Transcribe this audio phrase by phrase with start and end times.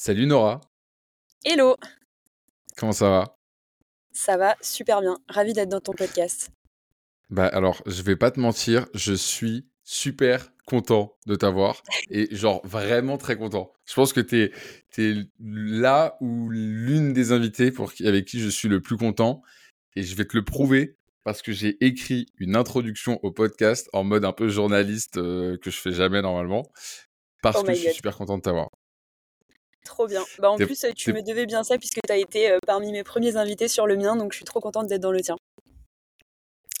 [0.00, 0.60] Salut Nora,
[1.44, 1.76] Hello,
[2.76, 3.34] comment ça va?
[4.12, 5.18] ça va super bien.
[5.28, 6.50] Ravi d'être dans ton podcast.
[7.30, 12.64] Bah alors, je vais pas te mentir, je suis super content de t'avoir et genre
[12.64, 13.72] vraiment très content.
[13.86, 14.52] Je pense que t'es
[14.92, 19.42] t'es là ou l'une des invitées pour qui- avec qui je suis le plus content
[19.96, 24.04] et je vais te le prouver parce que j'ai écrit une introduction au podcast en
[24.04, 26.70] mode un peu journaliste euh, que je fais jamais normalement
[27.42, 28.68] parce Oh que je suis god, super content de t'avoir.
[29.84, 30.24] Trop bien.
[30.38, 33.04] Bah en plus, tu me devais bien ça puisque tu as été euh, parmi mes
[33.04, 35.36] premiers invités sur le mien, donc je suis trop contente d'être dans le tien.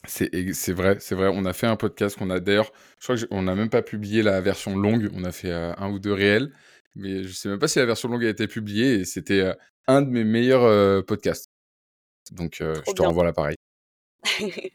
[0.06, 1.28] C'est vrai, c'est vrai.
[1.32, 4.22] On a fait un podcast qu'on a d'ailleurs, je crois qu'on n'a même pas publié
[4.22, 5.10] la version longue.
[5.14, 6.52] On a fait euh, un ou deux réels,
[6.94, 9.54] mais je sais même pas si la version longue a été publiée et c'était euh,
[9.86, 11.50] un de mes meilleurs euh, podcasts.
[12.30, 13.08] Donc je te bien.
[13.08, 13.56] renvoie l'appareil.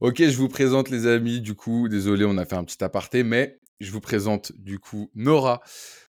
[0.00, 1.40] Ok, je vous présente les amis.
[1.40, 5.10] Du coup, désolé, on a fait un petit aparté, mais je vous présente du coup
[5.14, 5.60] Nora.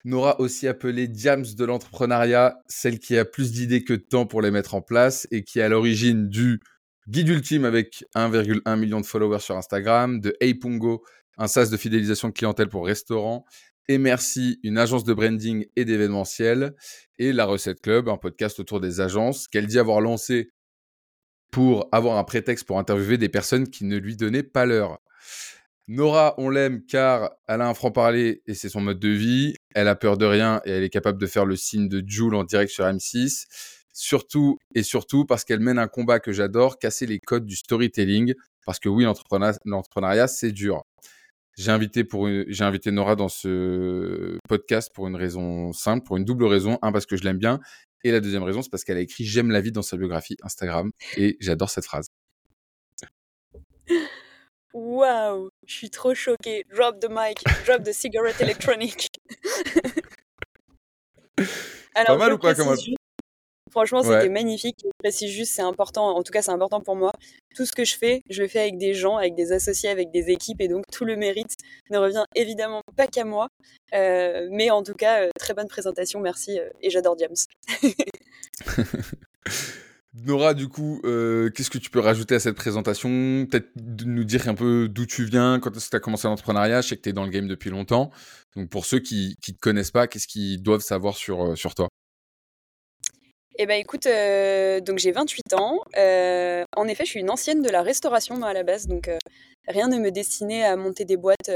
[0.04, 4.42] Nora, aussi appelée Diams de l'entrepreneuriat, celle qui a plus d'idées que de temps pour
[4.42, 6.60] les mettre en place et qui est à l'origine du
[7.08, 11.04] Guide Ultime avec 1,1 million de followers sur Instagram, de Eipungo,
[11.38, 13.44] un SaaS de fidélisation clientèle pour restaurants,
[13.88, 16.74] et Merci, une agence de branding et d'événementiel,
[17.18, 20.50] et La Recette Club, un podcast autour des agences qu'elle dit avoir lancé
[21.50, 25.00] pour avoir un prétexte pour interviewer des personnes qui ne lui donnaient pas l'heure.
[25.90, 29.54] Nora, on l'aime car elle a un franc-parler et c'est son mode de vie.
[29.74, 32.36] Elle a peur de rien et elle est capable de faire le signe de Joule
[32.36, 33.46] en direct sur M6.
[33.92, 38.34] Surtout et surtout parce qu'elle mène un combat que j'adore, casser les codes du storytelling.
[38.64, 40.82] Parce que oui, l'entrepreneur- l'entrepreneuriat, c'est dur.
[41.58, 42.06] J'ai invité,
[42.46, 46.78] j'ai invité Nora dans ce podcast pour une raison simple, pour une double raison.
[46.82, 47.58] Un, parce que je l'aime bien.
[48.04, 50.36] Et la deuxième raison, c'est parce qu'elle a écrit J'aime la vie dans sa biographie
[50.44, 50.92] Instagram.
[51.16, 52.06] Et j'adore cette phrase.
[54.72, 56.64] Waouh, je suis trop choquée.
[56.70, 59.08] Drop the mic, drop the cigarette electronic.
[61.94, 62.74] Pas mal ou pas comme
[63.70, 64.20] franchement, Ouais.
[64.20, 64.80] c'était magnifique.
[64.84, 67.12] Je précise juste, c'est important, en tout cas, c'est important pour moi.
[67.54, 70.10] Tout ce que je fais, je le fais avec des gens, avec des associés, avec
[70.10, 71.54] des équipes, et donc tout le mérite
[71.90, 73.48] ne revient évidemment pas qu'à moi.
[73.94, 77.36] Euh, mais en tout cas, euh, très bonne présentation, merci, euh, et j'adore James.
[80.12, 83.46] Nora, du coup, euh, qu'est-ce que tu peux rajouter à cette présentation?
[83.46, 83.70] Peut-être
[84.04, 86.80] nous dire un peu d'où tu viens, quand est-ce que tu as commencé l'entrepreneuriat?
[86.80, 88.10] Je sais que tu es dans le game depuis longtemps.
[88.56, 91.76] Donc, pour ceux qui ne te connaissent pas, qu'est-ce qu'ils doivent savoir sur, euh, sur
[91.76, 91.88] toi?
[93.56, 95.78] Eh ben écoute, euh, donc j'ai 28 ans.
[96.76, 99.10] En effet, je suis une ancienne de la restauration à la base, donc
[99.68, 101.50] rien ne me destinait à monter des boîtes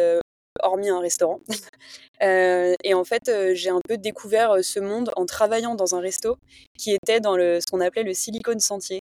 [0.65, 1.41] hormis un restaurant.
[2.23, 5.97] Euh, et en fait, euh, j'ai un peu découvert euh, ce monde en travaillant dans
[5.97, 6.37] un resto
[6.79, 9.01] qui était dans le, ce qu'on appelait le Silicon Sentier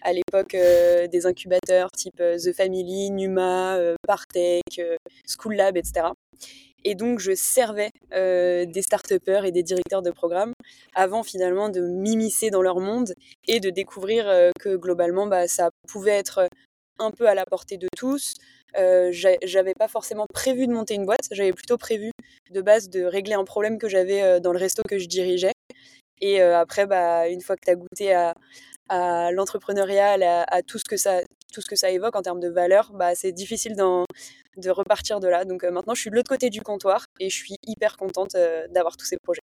[0.00, 4.80] à l'époque des incubateurs type The Family, Numa, Partech,
[5.26, 6.06] School Lab, etc.
[6.84, 10.52] Et donc, je servais des start et des directeurs de programme
[10.94, 13.14] avant finalement de m'immiscer dans leur monde
[13.46, 14.24] et de découvrir
[14.58, 16.48] que globalement, bah, ça pouvait être
[17.02, 18.34] un peu à la portée de tous.
[18.78, 22.10] Euh, j'a- j'avais pas forcément prévu de monter une boîte, j'avais plutôt prévu
[22.50, 25.52] de base de régler un problème que j'avais euh, dans le resto que je dirigeais.
[26.20, 28.34] Et euh, après, bah, une fois que tu as goûté à,
[29.32, 31.20] l'entrepreneuriat, à, tout, ce que ça,
[31.52, 35.28] tout ce que ça évoque en termes de valeur, bah, c'est difficile de repartir de
[35.28, 35.44] là.
[35.44, 38.36] Donc euh, maintenant, je suis de l'autre côté du comptoir et je suis hyper contente
[38.70, 39.40] d'avoir tous ces projets.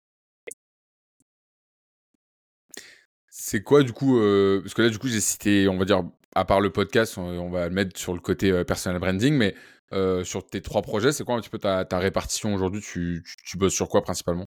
[3.29, 4.19] C'est quoi, du coup
[4.63, 6.05] Parce que là, du coup, j'ai cité, on va dire,
[6.35, 9.55] à part le podcast, on, va le mettre sur le côté euh, personal branding, mais
[9.93, 12.81] euh, sur tes trois projets, c'est quoi un petit peu ta, répartition aujourd'hui?
[12.81, 13.23] Tu,
[13.57, 14.47] bosses sur quoi principalement?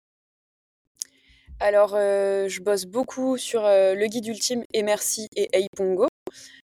[1.59, 5.67] Alors, euh, je bosse beaucoup sur le guide ultime et et.
[5.79, 6.07] Euh,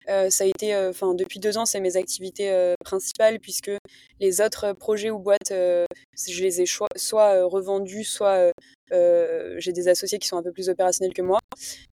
[0.07, 3.71] ça a été, enfin, depuis deux ans, c'est mes activités euh, principales puisque
[4.19, 5.85] les autres projets ou boîtes, euh,
[6.27, 8.51] je les ai soit euh, revendus, soit euh,
[8.91, 11.39] euh, j'ai des associés qui sont un peu plus opérationnels que moi.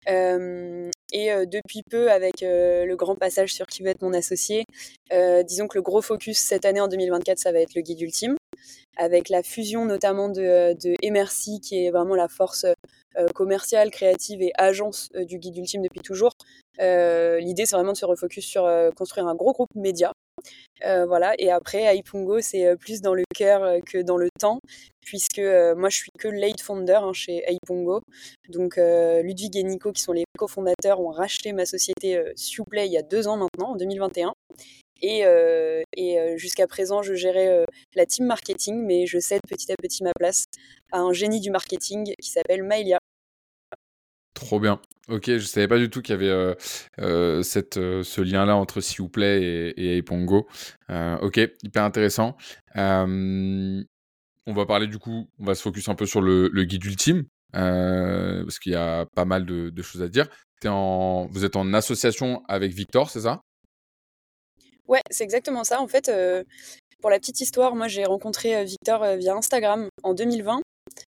[0.09, 4.13] Euh, et euh, depuis peu, avec euh, le grand passage sur qui va être mon
[4.13, 4.65] associé,
[5.13, 8.01] euh, disons que le gros focus cette année en 2024, ça va être le guide
[8.01, 8.35] ultime,
[8.97, 12.65] avec la fusion notamment de, de Emercy, qui est vraiment la force
[13.17, 16.31] euh, commerciale, créative et agence euh, du guide ultime depuis toujours.
[16.79, 20.11] Euh, L'idée, c'est vraiment de se refocus sur construire un gros groupe média.
[20.81, 21.33] Voilà.
[21.39, 24.59] Et après, Aipungo, c'est euh, plus dans le cœur que dans le temps,
[25.01, 25.41] puisque
[25.75, 28.01] moi, je suis que late founder hein, chez Aipungo.
[28.49, 32.97] Donc, Ludwig et Nico, qui sont les cofondateurs, ont racheté ma société Siouplay il y
[32.97, 34.33] a deux ans maintenant, en 2021.
[35.01, 37.65] Et, euh, euh, jusqu'à présent, je gérais euh,
[37.95, 40.45] la team marketing, mais je cède petit à petit ma place
[40.91, 42.99] à un génie du marketing qui s'appelle Maëlia.
[44.33, 44.79] Trop bien.
[45.09, 46.55] Ok, je savais pas du tout qu'il y avait
[47.43, 50.47] cette, ce lien-là entre S'il vous plaît et, et Aipongo.
[50.89, 52.37] Euh, ok, hyper intéressant.
[52.75, 57.25] On va parler du coup, on va se focus un peu sur le, guide ultime,
[57.51, 60.27] parce qu'il y a pas mal de, choses à dire.
[60.63, 63.41] vous êtes en association avec Victor, c'est ça?
[64.89, 65.79] Ouais, c'est exactement ça.
[65.81, 66.11] En fait,
[66.99, 70.61] pour la petite histoire, moi j'ai rencontré Victor via Instagram en 2020.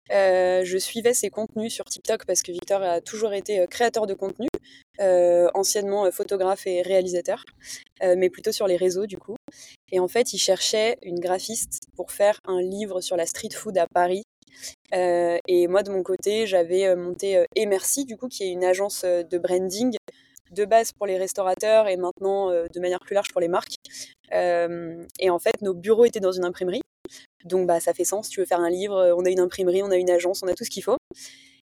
[0.10, 4.48] je suivais ses contenus sur TikTok parce que Victor a toujours été créateur de contenu,
[5.54, 7.44] anciennement photographe et réalisateur,
[8.02, 9.36] mais plutôt sur les réseaux du coup.
[9.92, 13.78] Et en fait, il cherchait une graphiste pour faire un livre sur la street food
[13.78, 14.24] à Paris.
[14.94, 19.38] et moi, de mon côté, j'avais monté Emercy, du coup, qui est une agence de
[19.38, 19.98] branding
[20.56, 23.76] de base pour les restaurateurs et maintenant euh, de manière plus large pour les marques.
[24.34, 26.82] Euh, et en fait, nos bureaux étaient dans une imprimerie.
[27.44, 29.92] Donc bah, ça fait sens, tu veux faire un livre, on a une imprimerie, on
[29.92, 30.98] a une agence, on a tout ce qu'il faut.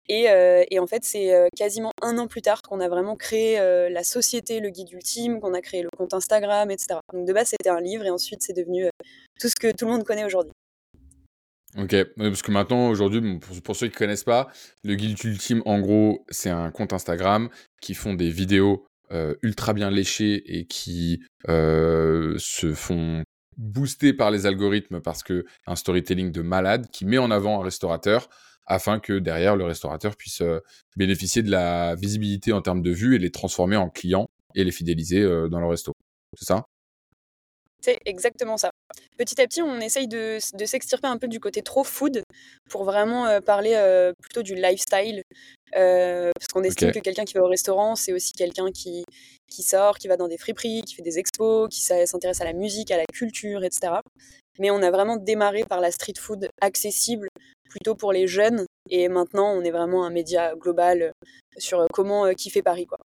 [0.08, 3.58] Et, euh, en fait, c'est quasiment un an plus tard qu'on a vraiment créé
[3.90, 7.00] la société, le guide ultime, qu'on a créé le compte Instagram, etc.
[7.12, 8.88] Donc de base, c'était un livre et ensuite, c'est devenu
[9.40, 10.52] tout ce que tout le monde connaît aujourd'hui.
[11.78, 14.48] Ok, parce que maintenant, aujourd'hui, pour, ceux qui ne connaissent pas,
[14.82, 17.50] le Guild Ultime, en gros, c'est un compte Instagram
[17.82, 23.22] qui font des vidéos euh, ultra bien léchées et qui euh, se font
[23.58, 27.64] booster par les algorithmes parce que un storytelling de malade qui met en avant un
[27.64, 28.28] restaurateur
[28.66, 30.60] afin que derrière le restaurateur puisse euh,
[30.96, 34.72] bénéficier de la visibilité en termes de vues et les transformer en clients et les
[34.72, 35.92] fidéliser dans le resto.
[36.36, 36.64] C'est ça?
[37.82, 38.70] C'est exactement ça.
[39.16, 42.22] Petit à petit, on essaye de, s'extirper un peu du côté trop food
[42.68, 45.22] pour vraiment euh, parler euh, plutôt du lifestyle.
[45.76, 49.04] Euh, parce qu'on estime que quelqu'un qui va au restaurant, c'est aussi quelqu'un qui,
[49.48, 52.52] qui sort, qui va dans des friperies, qui fait des expos, qui s'intéresse à la
[52.52, 53.94] musique, à la culture, etc.
[54.58, 57.28] Mais on a vraiment démarré par la street food accessible
[57.68, 58.64] plutôt pour les jeunes.
[58.90, 61.12] Et maintenant, on est vraiment un média global
[61.58, 62.86] sur comment kiffer Paris.
[62.86, 62.98] Quoi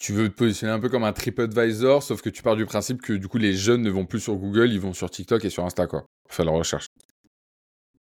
[0.00, 3.02] tu veux te positionner un peu comme un TripAdvisor, sauf que tu pars du principe
[3.02, 5.50] que du coup les jeunes ne vont plus sur Google, ils vont sur TikTok et
[5.50, 6.86] sur Insta quoi, pour faire leur recherche.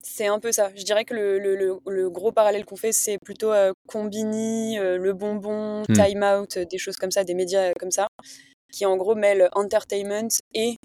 [0.00, 0.70] C'est un peu ça.
[0.76, 5.82] Je dirais que le, gros parallèle qu'on fait, c'est plutôt euh, Combini, euh, Le Bonbon,
[5.88, 5.92] hmm.
[5.92, 8.06] Time Out, euh, des choses comme ça, des médias comme ça,
[8.72, 10.76] qui en gros mêlent entertainment et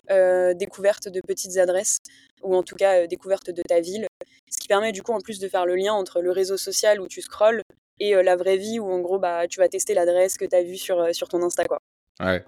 [0.55, 1.99] découverte de petites adresses,
[2.41, 4.07] ou en tout cas découverte de ta ville.
[4.51, 6.99] Ce qui permet du coup en plus de faire le lien entre le réseau social
[6.99, 7.61] où tu scrolls
[8.03, 10.63] et la vraie vie où en gros bah tu vas tester l'adresse que tu as
[10.63, 11.79] vue sur, sur ton Insta quoi.
[12.19, 12.43] Ouais.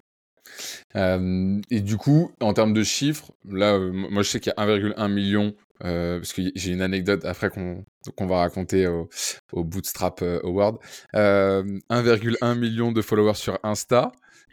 [0.95, 5.11] et du coup, en termes de chiffres, là, moi je sais qu'il y a 1,1
[5.11, 7.83] million, parce que j'ai une anecdote après qu'on
[8.15, 9.09] qu'on va raconter au,
[9.51, 10.77] au Bootstrap Award.
[11.13, 14.11] 1,1 million de followers sur Insta.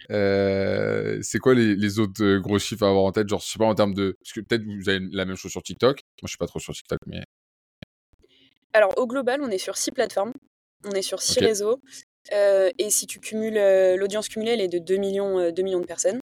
[0.09, 3.29] c'est quoi les, les, autres gros chiffres à avoir en tête?
[3.29, 4.17] Genre, je sais pas en termes de.
[4.23, 6.01] Parce que peut-être vous avez la même chose sur TikTok.
[6.23, 7.23] Moi, je suis pas trop sur TikTok, mais.
[8.73, 10.33] Alors, au global, on est sur six plateformes.
[10.85, 11.81] On est sur six réseaux.
[12.33, 15.81] Euh, et si tu cumules euh, l'audience cumulée, elle est de 2 millions, euh, millions
[15.81, 16.21] de personnes.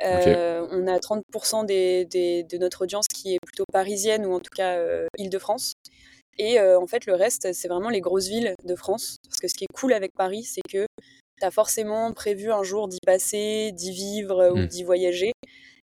[0.00, 4.78] On a 30% de notre audience qui est plutôt parisienne ou en tout cas
[5.18, 5.72] Île-de-France.
[6.36, 9.16] Et en fait, le reste, c'est vraiment les grosses villes de France.
[9.28, 10.86] Parce que ce qui est cool avec Paris, c'est que
[11.38, 14.66] tu as forcément prévu un jour d'y passer, d'y vivre ou mmh.
[14.66, 15.32] d'y voyager.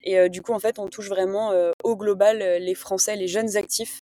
[0.03, 1.53] Et du coup, en fait, on touche vraiment
[1.83, 3.99] au global les Français, les jeunes actifs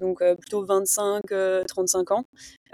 [0.00, 1.64] donc euh, plutôt 25-35 euh,
[2.10, 2.24] ans.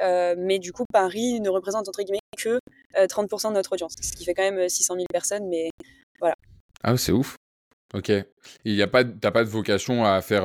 [0.01, 2.59] Euh, mais du coup, Paris ne représente entre guillemets que
[2.97, 5.71] 30% de notre audience, ce qui fait quand même 600 000 personnes, mais
[6.21, 6.37] voilà.
[6.83, 7.37] Ah, c'est ouf.
[7.93, 8.11] Ok.
[8.65, 10.45] Il n'y a pas, t'as pas de vocation à faire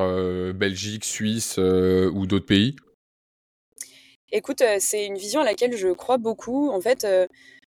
[0.54, 2.76] Belgique, Suisse ou d'autres pays?
[4.32, 6.70] Écoute, c'est une vision à laquelle je crois beaucoup.
[6.70, 7.06] En fait,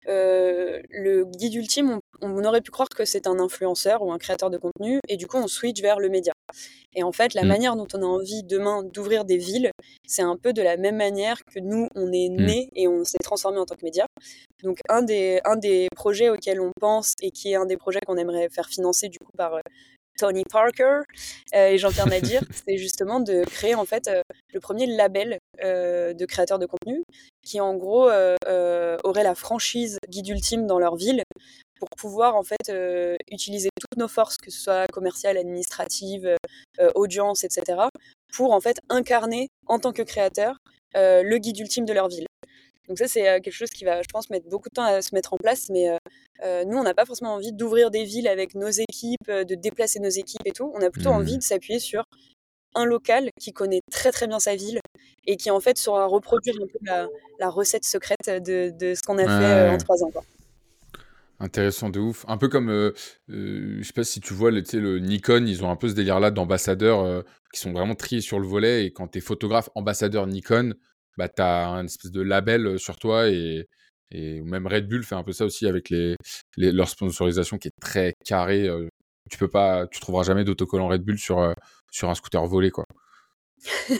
[0.07, 4.57] le guide ultime, on, aurait pu croire que c'est un influenceur ou un créateur de
[4.57, 6.33] contenu, et du coup, on switch vers le média.
[6.95, 7.47] Et en fait, la mmh.
[7.47, 9.71] manière dont on a envie demain d'ouvrir des villes,
[10.07, 12.45] c'est un peu de la même manière que nous, on est mmh.
[12.45, 14.05] né et on s'est transformé en tant que média.
[14.63, 17.99] Donc, un des, un des projets auxquels on pense et qui est un des projets
[18.05, 19.61] qu'on aimerait faire financer du coup par euh,
[20.17, 21.01] Tony Parker
[21.55, 24.21] euh, et Jean-Pierre Nadir, c'est justement de créer en fait euh,
[24.53, 27.03] le premier label de créateurs de contenu
[27.43, 31.23] qui en gros aurait la franchise guide ultime dans leur ville
[31.77, 36.35] pour pouvoir en fait euh, utiliser toutes nos forces, que ce soit commerciales, administratives, euh,
[36.79, 37.81] euh, audience, etc.,
[38.33, 40.57] pour en fait incarner en tant que créateur
[40.95, 42.25] le guide ultime de leur ville.
[42.87, 45.13] Donc ça, c'est quelque chose qui va, je pense, mettre beaucoup de temps à se
[45.13, 45.89] mettre en place, mais
[46.43, 50.09] nous, on n'a pas forcément envie d'ouvrir des villes avec nos équipes, de déplacer nos
[50.09, 50.71] équipes et tout.
[50.73, 51.17] On a plutôt mmh.
[51.17, 52.03] envie de s'appuyer sur
[52.75, 54.79] un local qui connaît très très bien sa ville
[55.25, 57.07] et qui en fait saura reproduire un peu
[57.39, 60.11] la, recette secrète de, ce qu'on a fait en trois ans.
[60.11, 60.23] Quoi.
[61.39, 62.25] Intéressant de ouf.
[62.27, 62.93] Un peu comme, euh,
[63.29, 65.93] euh, je sais pas si tu vois, le, le Nikon, ils ont un peu ce
[65.93, 67.21] délire-là d'ambassadeurs euh,
[67.53, 68.85] qui sont vraiment triés sur le volet.
[68.85, 70.73] Et quand tu es photographe ambassadeur Nikon,
[71.17, 73.29] bah, tu as un espèce de label sur toi.
[73.29, 73.67] Et,
[74.11, 76.15] même Red Bull fait un peu ça aussi avec les,
[76.55, 78.69] leur sponsorisation qui est très carrée.
[79.29, 81.53] tu peux pas, tu trouveras jamais d'autocollant Red Bull sur,
[81.91, 82.85] sur un scooter volé, quoi.
[83.89, 83.95] oh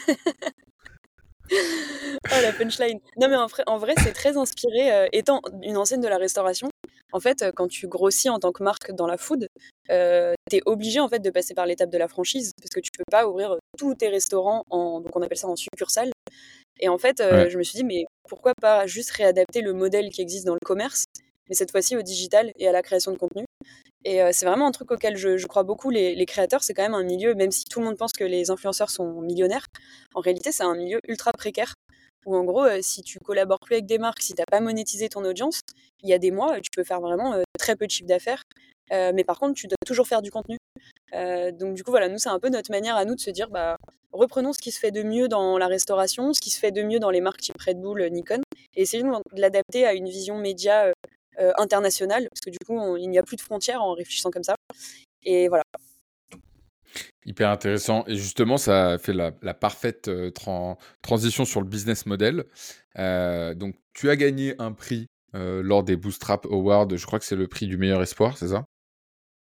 [2.41, 2.99] la punchline.
[3.17, 3.35] Non mais
[3.67, 5.09] en vrai, c'est très inspiré.
[5.11, 6.69] étant une ancienne de la restauration,
[7.13, 9.47] en fait, quand tu grossis en tant que marque dans la food,
[9.87, 12.91] tu es obligé en fait de passer par l'étape de la franchise parce que tu
[12.91, 16.11] peux pas ouvrir tous tes restaurants en donc on appelle ça en succursale.
[16.79, 20.21] Et en fait, je me suis dit mais pourquoi pas juste réadapter le modèle qui
[20.21, 21.05] existe dans le commerce,
[21.49, 23.45] mais cette fois-ci au digital et à la création de contenu.
[24.05, 25.89] Et c'est vraiment un truc auquel je, crois beaucoup.
[25.89, 28.23] Les, les créateurs, c'est quand même un milieu, même si tout le monde pense que
[28.23, 29.65] les influenceurs sont millionnaires,
[30.13, 31.73] en réalité, c'est un milieu ultra précaire
[32.25, 35.07] où en gros, si tu collabores plus avec des marques, si tu n'as pas monétisé
[35.07, 35.61] ton audience,
[36.03, 38.43] il y a des mois, tu peux faire vraiment très peu de chiffre d'affaires.
[38.91, 40.57] Mais par contre, tu dois toujours faire du contenu.
[41.13, 43.49] donc du coup, voilà, nous, c'est un peu notre manière à nous de se dire,
[43.49, 43.77] bah,
[44.11, 46.83] reprenons ce qui se fait de mieux dans la restauration, ce qui se fait de
[46.83, 48.41] mieux dans les marques type Red Bull, Nikon,
[48.75, 50.91] et essayons de l'adapter à une vision média
[51.57, 54.55] internationale, parce que du coup, il n'y a plus de frontières en réfléchissant comme ça.
[55.23, 55.63] Et voilà,
[57.25, 58.05] Hyper intéressant.
[58.07, 60.31] Et justement, ça fait la, parfaite euh,
[61.01, 62.45] transition sur le business model.
[62.97, 66.87] Euh, donc, tu as gagné un prix euh, lors des Bootstrap Awards.
[66.95, 68.65] Je crois que c'est le prix du meilleur espoir, c'est ça?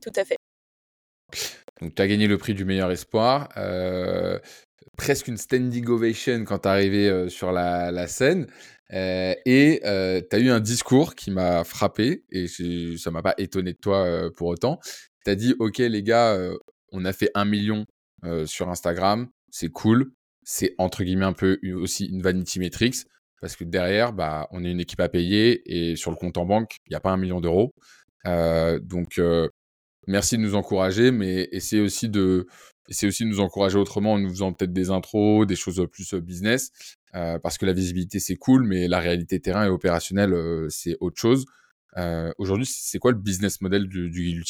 [0.01, 0.37] Tout à fait.
[1.81, 3.49] Donc, tu as gagné le prix du meilleur espoir.
[4.97, 8.47] presque une standing ovation quand tu es arrivé sur la, scène.
[8.91, 12.47] et tu as eu un discours qui m'a frappé, et
[12.99, 14.79] ça m'a pas étonné de toi pour autant.
[15.25, 16.39] Tu as dit, OK les gars,
[16.93, 17.87] on a fait un million
[18.47, 20.13] sur Instagram, c'est cool.
[20.43, 23.07] C'est entre guillemets un peu aussi une vanity metrics
[23.41, 26.45] parce que derrière, bah, on est une équipe à payer et sur le compte en
[26.45, 27.73] banque, il n'y a pas un million d'euros.
[28.25, 29.21] donc,
[30.07, 32.47] merci de nous encourager, mais essayez aussi de,
[32.89, 36.71] essayez aussi nous encourager autrement en nous faisant peut-être des intros, des choses plus business,
[37.13, 40.35] parce que la visibilité c'est cool, mais la réalité terrain et opérationnelle
[40.71, 41.47] c'est autre chose.
[42.39, 44.45] Aujourd'hui, c'est quoi le business model du, du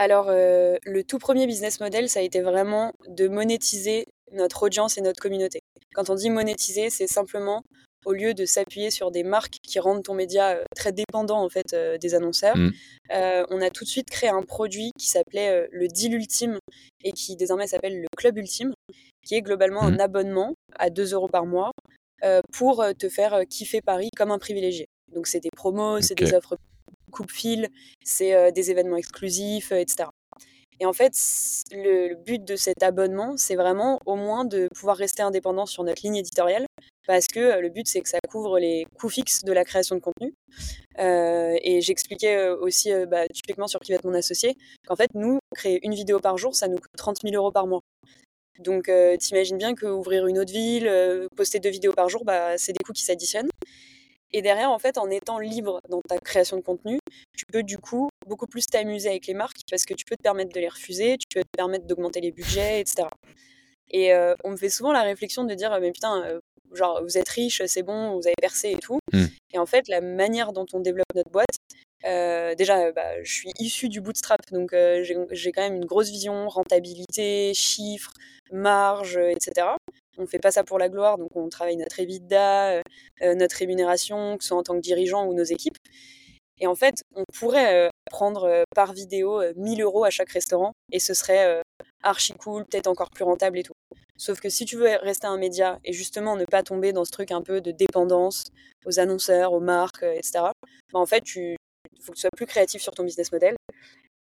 [0.00, 4.96] alors, euh, le tout premier business model, ça a été vraiment de monétiser notre audience
[4.96, 5.60] et notre communauté.
[5.92, 7.64] Quand on dit monétiser, c'est simplement
[8.04, 11.48] au lieu de s'appuyer sur des marques qui rendent ton média euh, très dépendant en
[11.48, 12.70] fait euh, des annonceurs, mmh.
[13.50, 16.58] on a tout de suite créé un produit qui s'appelait le deal ultime
[17.04, 18.72] et qui désormais s'appelle le club ultime,
[19.24, 20.00] qui est globalement un mmh.
[20.00, 21.72] abonnement à 2 euros par mois
[22.52, 24.86] pour te faire kiffer Paris comme un privilégié.
[25.12, 26.56] Donc c'est des promos, c'est des offres
[27.10, 27.68] coupe-fil,
[28.04, 30.08] c'est euh, des événements exclusifs, etc.
[30.80, 31.12] Et en fait,
[31.72, 36.02] le, but de cet abonnement, c'est vraiment au moins de pouvoir rester indépendant sur notre
[36.02, 36.64] ligne éditoriale,
[37.06, 39.94] parce que euh, le but, c'est que ça couvre les coûts fixes de la création
[39.94, 40.32] de contenu.
[40.98, 44.56] Euh, et j'expliquais aussi, bah, typiquement sur qui va être mon associé,
[44.86, 47.66] qu'en fait, nous, créer une vidéo par jour, ça nous coûte 30 000 euros par
[47.66, 47.80] mois.
[48.58, 52.84] Donc, t'imagines bien qu'ouvrir une autre ville, poster deux vidéos par jour, bah, c'est des
[52.84, 53.48] coûts qui s'additionnent.
[54.32, 57.00] Et derrière, en fait, en étant libre dans ta création de contenu,
[57.36, 60.22] tu peux du coup beaucoup plus t'amuser avec les marques parce que tu peux te
[60.22, 63.08] permettre de les refuser, tu peux te permettre d'augmenter les budgets, etc.
[63.90, 66.40] Et euh, on me fait souvent la réflexion de dire, mais putain, euh,
[66.72, 69.00] genre, vous êtes riche, c'est bon, vous avez percé et tout.
[69.12, 69.24] Mmh.
[69.52, 71.56] Et en fait, la manière dont on développe notre boîte,
[72.06, 74.74] euh, déjà, bah, je suis issue du bootstrap, donc
[75.32, 78.12] j'ai quand même une grosse vision, rentabilité, chiffres,
[78.52, 79.66] marge, etc
[80.18, 82.82] on fait pas ça pour la gloire, donc on travaille notre EBITDA,
[83.22, 85.78] notre rémunération, que ce soit en tant que dirigeant ou nos équipes.
[86.60, 90.98] Et en fait, on pourrait euh, prendre par vidéo 1000 euros à chaque restaurant et
[90.98, 91.60] ce serait
[92.02, 93.72] archi cool, peut-être encore plus rentable et tout.
[94.16, 97.10] Sauf que si tu veux rester un média et justement ne pas tomber dans ce
[97.10, 98.44] truc un peu de dépendance
[98.84, 100.40] aux annonceurs, aux marques, etc.,
[100.92, 101.56] bah, en fait, il
[102.02, 103.56] faut que tu sois plus créatif sur ton business model.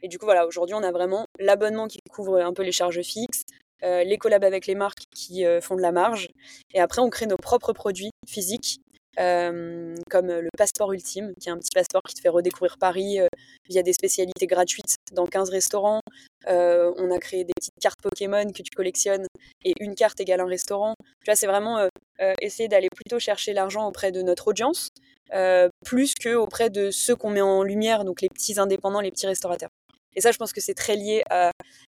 [0.04, 3.02] Et du coup, voilà, aujourd'hui, on a vraiment l'abonnement qui couvre un peu les charges
[3.02, 3.44] fixes,
[3.84, 6.30] euh, les collabs avec les marques qui euh, font de la marge.
[6.74, 8.80] Et après, on crée nos propres produits physiques,
[9.20, 13.20] euh, comme le passeport ultime, qui est un petit passeport qui te fait redécouvrir Paris
[13.70, 16.02] via des spécialités gratuites dans 15 restaurants.
[16.48, 19.26] on a créé des petites cartes Pokémon que tu collectionnes
[19.64, 20.94] et une carte égale un restaurant.
[21.26, 21.88] Tu c'est vraiment
[22.42, 24.90] essayer d'aller plutôt chercher l'argent auprès de notre audience,
[25.86, 29.28] plus que auprès de ceux qu'on met en lumière, donc les petits indépendants, les petits
[29.28, 29.70] restaurateurs.
[30.18, 31.52] Et ça, je pense que c'est très lié à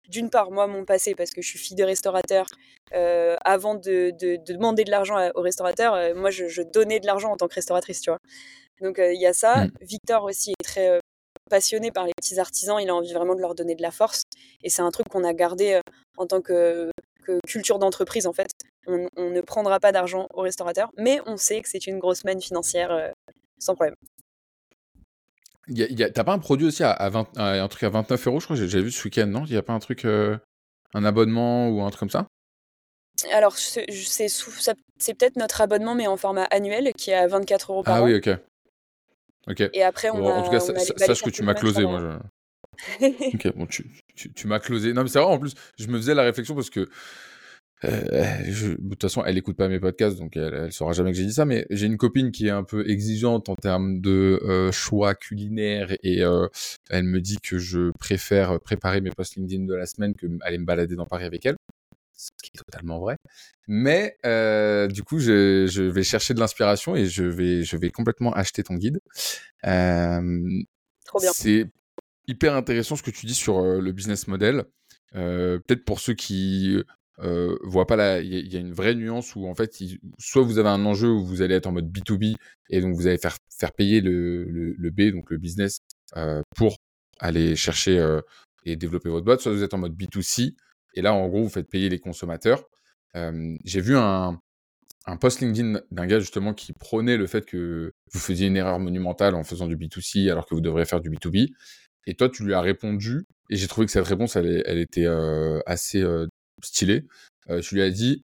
[0.08, 2.46] d'une part, moi, mon passé, parce que je suis fille de restaurateur,
[2.94, 4.12] euh, avant de,
[4.46, 8.02] demander de l'argent aux restaurateurs, euh, moi, je, donnais de l'argent en tant que restauratrice,
[8.02, 8.20] tu vois.
[8.82, 9.66] Donc, euh, il y a ça.
[9.66, 9.72] Mmh.
[9.82, 11.00] Victor aussi est très
[11.50, 14.24] passionné par les petits artisans, il a envie vraiment de leur donner de la force.
[14.64, 15.82] Et c'est un truc qu'on a gardé
[16.18, 16.92] en tant que,
[17.46, 18.48] culture d'entreprise, en fait.
[18.86, 22.42] On, ne prendra pas d'argent aux restaurateurs, mais on sait que c'est une grosse manne
[22.42, 23.14] financière
[23.60, 23.96] sans problème.
[26.14, 28.82] T'as pas un produit aussi à, 20, un truc à 29 euros, je crois, j'ai
[28.82, 29.44] vu ce week-end, non?
[29.46, 30.38] Il n'y a pas un truc, euh,
[30.94, 32.28] un abonnement ou un truc comme ça?
[33.34, 37.96] Alors, c'est peut-être notre abonnement, mais en format annuel, qui est à 24 euros par
[37.96, 38.04] ah, an.
[38.04, 38.30] Ah oui, ok.
[39.48, 39.70] Ok.
[39.74, 42.20] Et après, on a, En tout cas, sache que tu m'as closé, moi.
[43.02, 44.94] ok, bon, tu, tu, m'as closé.
[44.94, 46.88] Non, mais c'est vrai, en plus, je me faisais la réflexion parce que.
[47.86, 51.18] Euh, de toute façon, elle écoute pas mes podcasts, donc elle, elle saura jamais que
[51.18, 51.46] j'ai dit ça.
[51.46, 55.96] Mais j'ai une copine qui est un peu exigeante en termes de euh, choix culinaire
[56.04, 56.48] et euh,
[56.90, 60.58] elle me dit que je préfère préparer mes posts LinkedIn de la semaine que aller
[60.58, 61.58] me balader dans Paris avec elle
[62.18, 63.18] ce qui est totalement vrai.
[63.68, 67.92] Mais euh, du coup, je, je, vais chercher de l'inspiration et je vais, je vais
[67.92, 69.00] complètement acheter ton guide.
[69.66, 70.42] Euh,
[71.06, 71.32] Trop bien.
[71.34, 71.68] C'est
[72.28, 74.66] hyper intéressant ce que tu dis sur le business model.
[75.16, 76.78] Euh, Peut-être pour ceux qui
[77.20, 79.76] euh, pas là, il y, a une vraie nuance où en fait,
[80.20, 82.36] soit vous avez un enjeu où vous allez être en mode B2B
[82.70, 85.80] et donc vous allez faire, faire payer le, le, le B, donc le business,
[86.16, 86.78] euh, pour
[87.20, 88.22] aller chercher euh,
[88.66, 90.54] et développer votre boîte, soit vous êtes en mode B2C
[90.98, 92.64] et là, en gros, vous faites payer les consommateurs.
[93.16, 94.40] Euh, j'ai vu un,
[95.06, 98.80] un post LinkedIn d'un gars justement qui prônait le fait que vous faisiez une erreur
[98.80, 101.50] monumentale en faisant du B2C alors que vous devriez faire du B2B.
[102.08, 105.06] Et toi, tu lui as répondu, et j'ai trouvé que cette réponse, elle, elle était
[105.06, 106.26] euh, assez euh,
[106.64, 107.06] stylée.
[107.50, 108.24] Euh, tu lui as dit,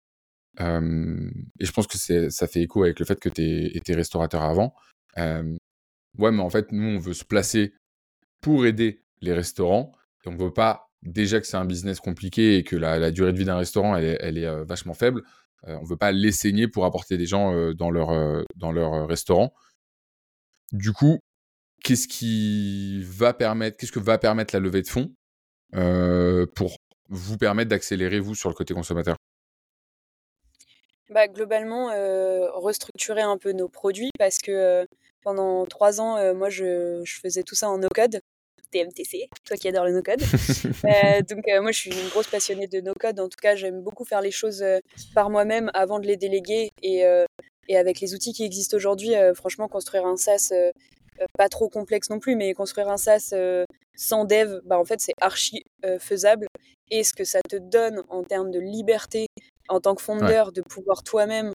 [0.61, 4.43] euh, et je pense que ça fait écho avec le fait que tu étais restaurateur
[4.43, 4.75] avant.
[5.19, 5.57] Euh,
[6.19, 7.75] ouais, mais en fait, nous, on veut se placer
[8.41, 9.93] pour aider les restaurants,
[10.25, 13.39] et on veut pas déjà que c'est un business compliqué et que la, durée de
[13.39, 15.23] vie d'un restaurant, elle est, vachement faible,
[15.65, 19.53] on veut pas les saigner pour apporter des gens dans leur, dans leur restaurant.
[20.73, 21.19] Du coup,
[21.85, 25.12] qu'est-ce qui va permettre, qu'est-ce que va permettre la levée de fonds
[26.55, 26.77] pour
[27.12, 29.16] vous permettre d'accélérer, vous, sur le côté consommateur?
[31.11, 31.88] Bah, Globalement,
[32.54, 34.87] restructurer un peu nos produits parce que
[35.23, 38.21] pendant trois ans, moi, je, je, faisais tout ça en no-code.
[38.71, 40.21] TMTC, toi qui adore le no-code.
[41.28, 43.21] donc moi, je suis une grosse passionnée de no-code.
[43.21, 44.64] En tout cas, j'aime beaucoup faire les choses
[45.14, 46.71] par moi-même avant de les déléguer.
[46.83, 47.04] Et,
[47.69, 50.54] et avec les outils qui existent aujourd'hui, franchement, construire un SaaS,
[51.37, 53.35] pas trop complexe non plus, mais construire un SaaS
[53.95, 55.64] sans dev, bah, en fait, c'est archi
[55.99, 56.47] faisable.
[56.95, 59.27] Et ce que ça te donne en termes de liberté
[59.69, 60.53] en tant que founder, ouais.
[60.53, 61.53] de pouvoir toi-même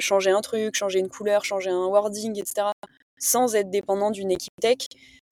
[0.00, 2.68] changer un truc, changer une couleur, changer un wording, etc.,
[3.18, 4.78] sans être dépendant d'une équipe tech,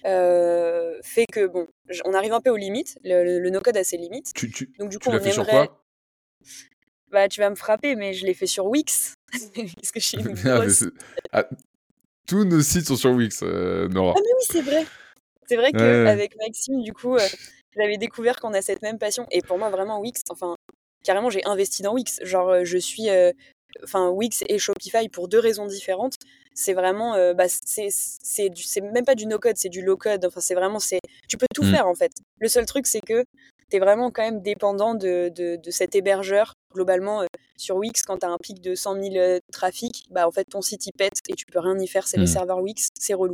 [0.04, 1.66] euh, fait que bon,
[2.04, 2.98] on arrive un peu aux limites.
[3.04, 4.32] Le, le, le no-code a ses limites.
[4.34, 5.34] Tu, tu, Donc du tu coup, on l'as fait aimerait.
[5.34, 5.84] sur quoi?
[7.10, 9.14] Bah, tu vas me frapper, mais je l'ai fait sur Wix.
[9.32, 10.84] Parce que je suis une Ah, grosse.
[11.32, 11.46] ah,
[12.26, 14.14] tous nos sites sont sur Wix, euh, Nora.
[14.16, 14.86] Ah, mais oui, c'est vrai.
[15.46, 15.72] C'est vrai ouais.
[15.72, 17.28] qu'avec Maxime, du coup, euh,
[17.76, 19.26] j'avais découvert qu'on a cette même passion.
[19.30, 20.54] Et pour moi, vraiment, Wix, enfin,
[21.04, 22.20] carrément, j'ai investi dans Wix.
[22.22, 23.08] Genre, euh, je suis.
[23.10, 23.32] euh,
[23.84, 26.12] Enfin, Wix et Shopify pour deux raisons différentes.
[26.54, 27.14] C'est vraiment.
[27.14, 30.26] euh, bah, c'est même pas du no-code, c'est du low-code.
[30.26, 30.78] Enfin, c'est vraiment.
[30.78, 31.70] c'est Tu peux tout Mm.
[31.70, 32.12] faire, en fait.
[32.38, 33.24] Le seul truc, c'est que
[33.70, 36.52] tu es vraiment quand même dépendant de, de, de cet hébergeur.
[36.74, 40.28] Globalement, euh, sur Wix, quand tu as un pic de 100 000 euh, trafic, bah,
[40.28, 42.06] en fait, ton site, il pète et tu peux rien y faire.
[42.06, 42.26] C'est les Mm.
[42.26, 43.32] serveurs Wix, c'est relou.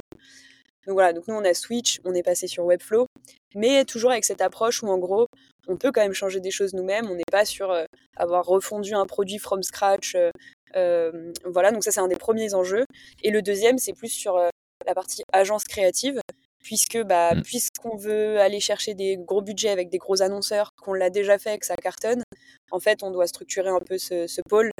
[0.88, 3.06] Donc voilà, donc nous on a Switch, on est passé sur Webflow,
[3.54, 5.26] mais toujours avec cette approche où en gros
[5.68, 7.84] on peut quand même changer des choses nous-mêmes, on n'est pas sur euh,
[8.16, 10.14] avoir refondu un produit from scratch.
[10.14, 10.30] euh,
[10.76, 12.84] euh, voilà, donc ça c'est un des premiers enjeux.
[13.22, 14.38] Et le deuxième c'est plus sur
[14.86, 16.20] la partie agence créative,
[16.64, 17.42] puisque bah, Mm.
[17.42, 21.58] puisqu'on veut aller chercher des gros budgets avec des gros annonceurs, qu'on l'a déjà fait,
[21.58, 22.22] que ça cartonne,
[22.70, 24.70] en fait on doit structurer un peu ce, ce pôle,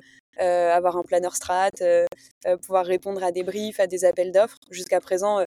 [0.41, 2.07] euh, avoir un planner strat, euh,
[2.47, 4.59] euh, pouvoir répondre à des briefs, à des appels d'offres.
[4.71, 5.45] Jusqu'à présent,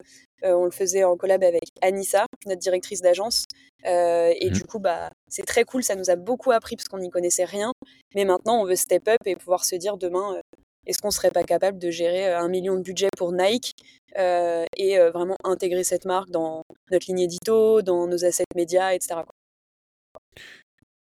[0.43, 3.45] on le faisait en collab avec Anissa, notre directrice d'agence.
[3.83, 4.51] Et Mhm.
[4.51, 7.45] du coup, bah, c'est très cool, ça nous a beaucoup appris parce qu'on n'y connaissait
[7.45, 7.71] rien.
[8.15, 10.41] Mais maintenant, on veut step up et pouvoir se dire demain,
[10.85, 13.73] est-ce qu'on serait pas capable de gérer un million de budget pour Nike
[14.17, 18.93] euh, et euh, vraiment intégrer cette marque dans notre ligne édito, dans nos assets médias,
[18.93, 19.21] etc.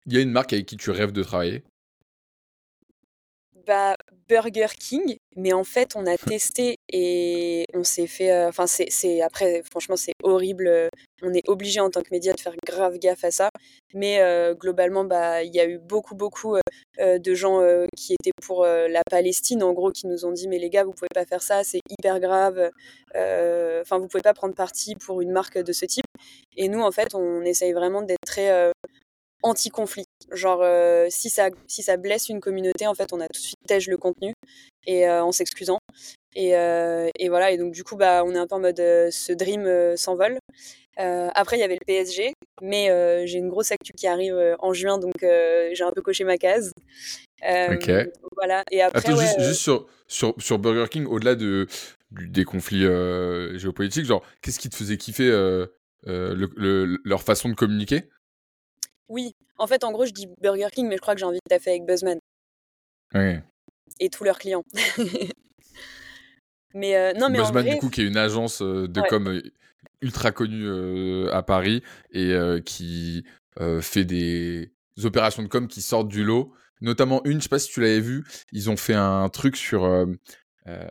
[0.06, 1.64] Il y a une marque avec qui tu rêves de travailler?
[3.66, 3.94] Bah,
[4.28, 8.32] Burger King, mais en fait, on a testé et on s'est fait.
[8.32, 10.66] euh, Enfin, c'est, c'est après, franchement, c'est horrible.
[10.66, 10.88] euh,
[11.22, 13.50] On est obligé en tant que média de faire grave gaffe à ça.
[13.94, 16.60] Mais euh, globalement, bah, il y a eu beaucoup, beaucoup euh,
[17.00, 20.32] euh, de gens euh, qui étaient pour euh, la Palestine, en gros, qui nous ont
[20.32, 22.70] dit mais les gars, vous pouvez pas faire ça, c'est hyper grave.
[23.16, 26.06] euh, Enfin, vous pouvez pas prendre parti pour une marque de ce type.
[26.56, 28.72] Et nous, en fait, on essaye vraiment d'être très euh,
[29.42, 30.04] anti-conflit.
[30.30, 33.44] Genre, euh, si, ça, si ça blesse une communauté, en fait, on a tout de
[33.46, 34.32] suite tège le contenu
[34.86, 35.78] et euh, en s'excusant.
[36.34, 38.78] Et, euh, et voilà, et donc du coup, bah, on est un peu en mode
[38.78, 40.38] ce dream s'envole.
[40.96, 44.98] Après, il y avait le PSG, mais j'ai une grosse actu qui arrive en juin,
[44.98, 46.70] donc j'ai un peu coché ma case.
[47.42, 47.90] Ok.
[48.36, 51.66] Voilà, et après, Attends, ouais, juste, juste sur, sur, sur Burger King, au-delà de,
[52.10, 55.66] des conflits euh, géopolitiques, genre, qu'est-ce qui te faisait kiffer euh,
[56.08, 58.08] euh, le- le- leur façon de communiquer?
[59.08, 61.38] Oui, en fait, en gros, je dis Burger King, mais je crois que j'ai envie
[61.38, 62.18] de taffer avec Buzzman
[63.14, 63.42] Ouais.
[64.00, 64.64] et tous leurs clients.
[66.74, 69.00] mais euh, non, mais en Buzzman, vrai, du coup, qui est une agence euh, de
[69.00, 69.08] Ouais.
[69.08, 69.42] com euh,
[70.00, 72.34] ultra connu à Paris et
[72.64, 73.24] qui
[73.80, 74.72] fait des
[75.04, 76.52] opérations de com qui sortent du lot.
[76.80, 79.88] Notamment une, je sais pas si tu l'avais vu, ils ont fait un truc sur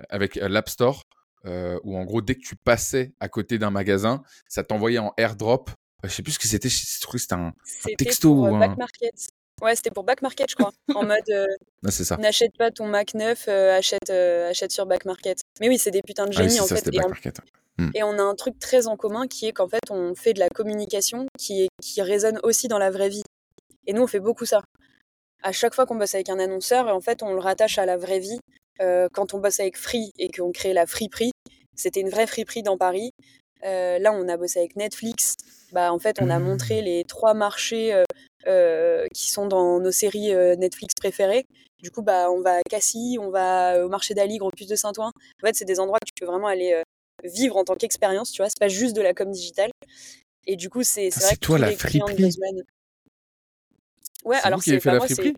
[0.09, 1.03] avec l'App Store
[1.43, 5.69] où en gros dès que tu passais à côté d'un magasin, ça t'envoyait en airdrop.
[6.03, 7.53] Je sais plus ce que c'était, je trouvais que c'était un,
[7.97, 8.75] texto ou un.
[9.61, 10.71] Ouais, c'était pour Back Market, je crois.
[10.95, 11.31] en mode
[11.89, 12.17] ça.
[12.17, 15.41] n'achète pas ton Mac neuf, achète, achète sur Back Market.
[15.59, 16.89] Mais oui, c'est des putains de ah génies en fait.
[17.77, 17.89] Hmm.
[17.95, 20.39] Et on a un truc très en commun qui est qu'en fait, on fait de
[20.39, 23.23] la communication qui, est, qui résonne aussi dans la vraie vie.
[23.87, 24.61] Et nous, on fait beaucoup ça.
[25.43, 27.97] À chaque fois qu'on bosse avec un annonceur, en fait, on le rattache à la
[27.97, 28.39] vraie vie.
[28.81, 31.31] Euh, quand on bosse avec Free et qu'on crée la Friperie,
[31.75, 33.11] c'était une vraie friperie dans Paris.
[33.63, 35.35] Euh, là, on a bossé avec Netflix.
[35.71, 36.85] Bah, en fait, on a montré hmm.
[36.85, 38.03] les trois marchés
[38.47, 41.45] euh, qui sont dans nos séries Netflix préférées.
[41.81, 44.75] Du coup, bah, on va à Cassis, on va au marché d'Aligre, au Puce de
[44.75, 45.07] Saint-Ouen.
[45.07, 46.81] En fait, c'est des endroits que tu peux vraiment aller
[47.23, 49.71] vivre en tant qu'expérience, tu vois, c'est pas juste de la com digitale.
[50.47, 52.31] Et du coup, c'est vrai que toi la friperie.
[54.23, 55.33] Ouais, alors c'est pas moi, c'est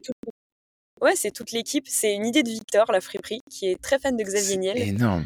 [1.01, 1.85] Ouais, c'est toute l'équipe.
[1.87, 4.77] C'est une idée de Victor, la friperie, qui est très fan de Xavier Niel.
[4.77, 5.25] Énorme.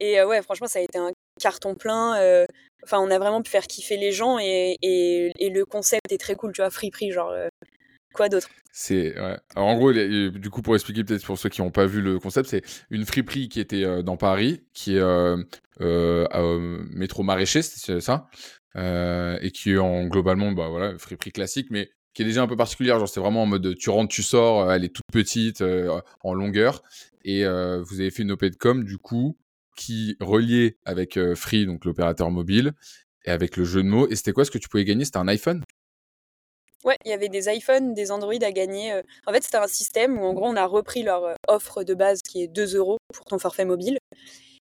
[0.00, 2.44] Et ouais, franchement, ça a été un carton plein.
[2.84, 6.34] Enfin, on a vraiment pu faire kiffer les gens et, et, le concept est très
[6.34, 7.34] cool, tu vois, friperie, genre
[8.12, 8.48] Quoi d'autre?
[8.72, 9.14] C'est
[9.56, 12.48] en gros, du coup, pour expliquer peut-être pour ceux qui n'ont pas vu le concept,
[12.48, 15.42] c'est une friperie qui était euh, dans Paris, qui est euh,
[15.80, 18.28] euh, métro maraîcher, c'est ça,
[18.76, 22.56] et qui est en globalement, bah voilà, friperie classique, mais qui est déjà un peu
[22.56, 22.98] particulière.
[22.98, 25.62] Genre, c'est vraiment en mode tu rentres, tu sors, elle est toute petite,
[26.22, 26.82] en longueur,
[27.24, 29.36] et vous avez fait une OP de com du coup
[29.76, 32.72] qui reliait avec Free, donc l'opérateur mobile,
[33.24, 34.08] et avec le jeu de mots.
[34.08, 35.04] Et c'était quoi ce que tu pouvais gagner?
[35.04, 35.62] C'était un iPhone?
[36.82, 38.92] Ouais, il y avait des iPhones, des Android à gagner.
[38.92, 39.02] Euh.
[39.26, 41.92] En fait, c'était un système où, en gros, on a repris leur euh, offre de
[41.92, 43.98] base qui est 2 euros pour ton forfait mobile.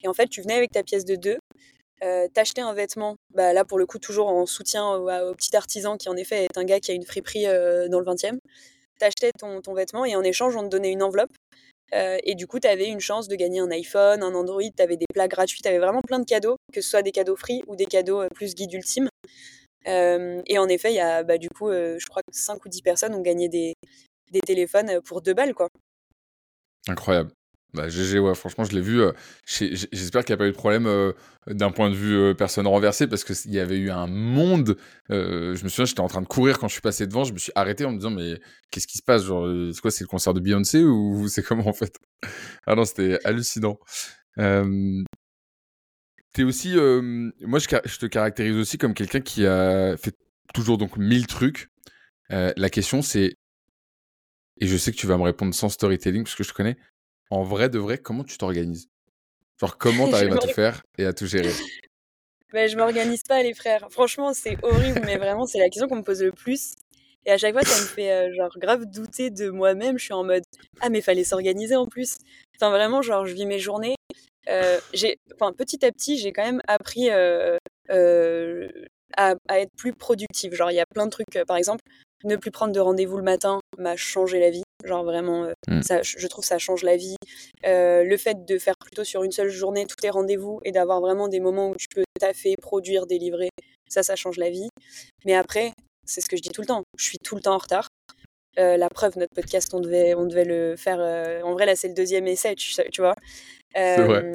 [0.02, 1.38] Et en fait, tu venais avec ta pièce de 2,
[2.02, 5.96] euh, t'achetais un vêtement, bah, là, pour le coup, toujours en soutien au, petit artisan
[5.96, 8.38] qui, en effet, est un gars qui a une friperie dans le 20e.
[8.98, 11.32] T'achetais ton, ton vêtement et en échange, on te donnait une enveloppe.
[11.92, 14.96] Et du coup, tu avais une chance de gagner un iPhone, un Android, tu avais
[14.96, 17.62] des plats gratuits, tu avais vraiment plein de cadeaux, que ce soit des cadeaux free
[17.66, 19.08] ou des cadeaux plus guide ultime
[19.86, 22.82] et en effet, il y a bah, du coup, je crois que 5 ou 10
[22.82, 23.74] personnes ont gagné des,
[24.30, 25.54] des téléphones pour 2 balles.
[25.54, 25.68] quoi.
[26.88, 27.32] Incroyable.
[27.72, 29.00] Bah, GG, ouais, franchement, je l'ai vu.
[29.46, 30.88] J'espère qu'il n'y a pas eu de problème
[31.46, 34.76] d'un point de vue personne renversée parce qu'il y avait eu un monde.
[35.08, 37.24] je me souviens, j'étais en train de courir quand je suis passé devant.
[37.24, 40.04] Je me suis arrêté en me disant, mais qu'est-ce qui se passe c'est quoi C'est
[40.04, 41.96] le concert de Beyoncé ou c'est comment en fait?
[42.66, 43.78] Ah non, c'était hallucinant.
[46.32, 46.74] T'es aussi,
[47.40, 50.14] moi je, te caractérise aussi comme quelqu'un qui a fait
[50.54, 51.68] toujours donc mille trucs.
[52.30, 53.34] la question c'est,
[54.60, 56.76] et je sais que tu vas me répondre sans storytelling parce que je te connais.
[57.30, 58.88] En vrai de vrai, comment tu t'organises?
[59.60, 61.52] Genre comment t'arrives à tout faire et à tout gérer?
[62.52, 63.86] Mais je m'organise pas les frères.
[63.90, 66.74] Franchement c'est horrible, mais vraiment c'est la question qu'on me pose le plus.
[67.24, 70.00] Et à chaque fois, ça me fait genre grave douter de moi-même.
[70.00, 70.42] Je suis en mode
[70.80, 72.16] ah mais fallait s'organiser en plus.
[72.56, 73.94] Enfin vraiment genre je vis mes journées
[74.48, 77.56] euh, j'ai, enfin, petit à petit, j'ai quand même appris euh,
[77.90, 78.68] euh,
[79.16, 80.54] à, être plus productive.
[80.54, 81.82] Genre, il y a plein de trucs, par exemple,
[82.24, 84.62] ne plus prendre de rendez-vous le matin m'a changé la vie.
[84.84, 85.82] Genre, vraiment, mmh.
[85.82, 87.16] ça, je trouve que ça change la vie.
[87.64, 91.28] le fait de faire plutôt sur une seule journée tous tes rendez-vous et d'avoir vraiment
[91.28, 93.50] des moments où tu peux taffer, produire, délivrer,
[93.88, 94.68] ça, ça change la vie.
[95.24, 95.72] Mais après,
[96.06, 97.88] c'est ce que je dis tout le temps, je suis tout le temps en retard.
[98.56, 100.98] la preuve, notre podcast, on devait, on devait le faire.
[101.44, 103.14] en vrai, là, c'est le deuxième essai, tu, tu vois.
[103.76, 104.32] Euh,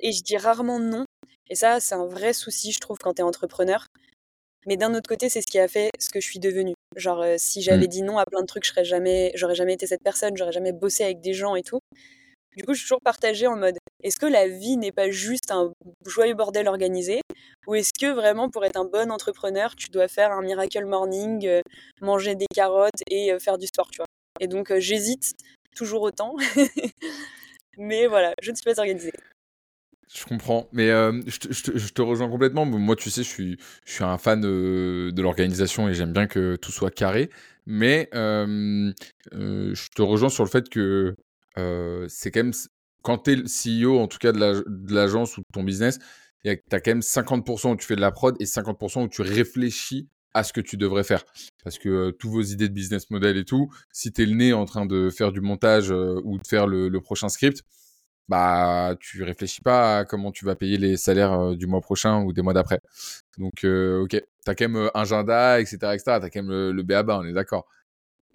[0.00, 1.04] et, je, dis rarement non.
[1.48, 3.86] Et ça, c'est un vrai souci, je trouve, quand tu es entrepreneur.
[4.66, 6.74] Mais d'un autre côté, c'est ce qui a fait ce que je suis devenue.
[6.96, 7.62] Genre, euh, si mmh.
[7.62, 10.36] j'avais dit non à plein de trucs, je serais jamais, j'aurais jamais été cette personne,
[10.36, 11.80] j'aurais jamais bossé avec des gens et tout.
[12.56, 15.50] Du coup, je suis toujours partagée en mode est-ce que la vie n'est pas juste
[15.50, 15.72] un
[16.04, 17.20] joyeux bordel organisé?
[17.66, 21.46] Ou est-ce que vraiment, pour être un bon entrepreneur, tu dois faire un miracle morning,
[21.46, 21.60] euh,
[22.00, 24.06] manger des carottes et faire du sport, tu vois?
[24.40, 25.32] Et donc, j'hésite
[25.74, 26.36] toujours autant.
[27.78, 29.12] Mais voilà, je ne suis pas organisée.
[30.14, 32.66] Je comprends, mais euh, je, te, rejoins complètement.
[32.66, 33.58] Moi, tu sais, je suis,
[34.00, 37.30] un fan de, de l'organisation et j'aime bien que tout soit carré.
[37.64, 38.92] Mais euh,
[39.32, 41.16] euh, je te rejoins sur le fait que
[42.08, 42.52] c'est quand même,
[43.02, 45.98] quand tu es le CEO, en tout cas de l'agence ou de ton business,
[46.44, 49.22] tu as quand même 50% où tu fais de la prod et 50% où tu
[49.22, 51.24] réfléchis à ce que tu devrais faire.
[51.64, 54.52] Parce que tous vos idées de business model et tout, si tu es le nez
[54.52, 57.62] en train de faire du montage ou de faire le, prochain script,
[58.28, 62.32] bah tu réfléchis pas à comment tu vas payer les salaires du mois prochain ou
[62.32, 62.80] des mois d'après.
[63.38, 65.76] Donc ok, tu as quand même un agenda, etc.
[65.94, 66.02] etc.
[66.04, 67.66] Tu as quand même le, le BABA, on est d'accord.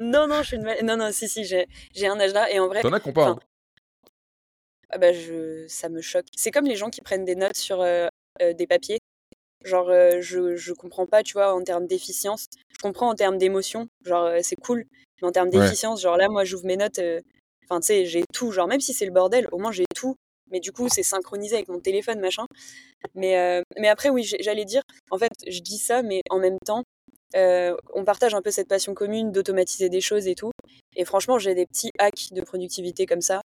[0.00, 0.74] non, non, je suis une...
[0.84, 2.82] Non, non, si, si, j'ai un agenda et en vrai...
[2.82, 3.38] T'en as qu'on hein.
[4.90, 6.26] ah bah, je, ça me choque.
[6.36, 7.84] C'est comme les gens qui prennent des notes sur
[8.40, 8.98] des papiers.
[9.64, 9.90] Genre,
[10.20, 12.46] je, je comprends pas, tu vois, en termes d'efficience.
[12.68, 13.88] Je comprends en termes d'émotion.
[14.04, 14.84] Genre, c'est cool.
[15.20, 17.00] Mais en termes d'efficience, genre là, moi, j'ouvre mes notes.
[17.64, 18.50] Enfin, tu sais, j'ai tout.
[18.50, 20.16] Genre, même si c'est le bordel, au moins j'ai tout.
[20.50, 22.46] Mais du coup, c'est synchronisé avec mon téléphone, machin.
[23.14, 26.82] Mais, mais après, oui, j'allais dire, en fait, je dis ça, mais en même temps,
[27.34, 30.50] on partage un peu cette passion commune d'automatiser des choses et tout.
[30.94, 33.40] Et franchement, j'ai des petits hacks de productivité comme ça,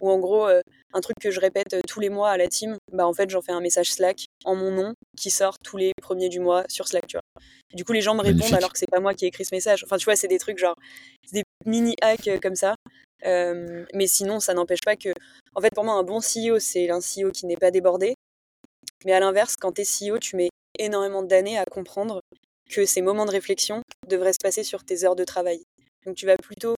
[0.00, 3.06] où en gros, un truc que je répète tous les mois à la team, bah
[3.06, 6.28] en fait, j'en fais un message Slack en mon nom qui sort tous les premiers
[6.28, 7.42] du mois sur Slack, tu vois.
[7.74, 9.54] du coup, les gens me répondent alors que c'est pas moi qui ai écrit ce
[9.54, 9.84] message.
[9.84, 10.74] Enfin, tu vois, c'est des trucs genre,
[11.32, 12.74] des mini hacks comme ça.
[13.24, 15.10] Mais sinon, ça n'empêche pas que,
[15.54, 18.14] en fait, pour moi, un bon CEO, c'est un CEO qui n'est pas débordé.
[19.04, 22.20] Mais à l'inverse, quand tu es CEO, tu mets énormément d'années à comprendre
[22.68, 25.62] que ces moments de réflexion devraient se passer sur tes heures de travail.
[26.06, 26.74] Donc tu vas plutôt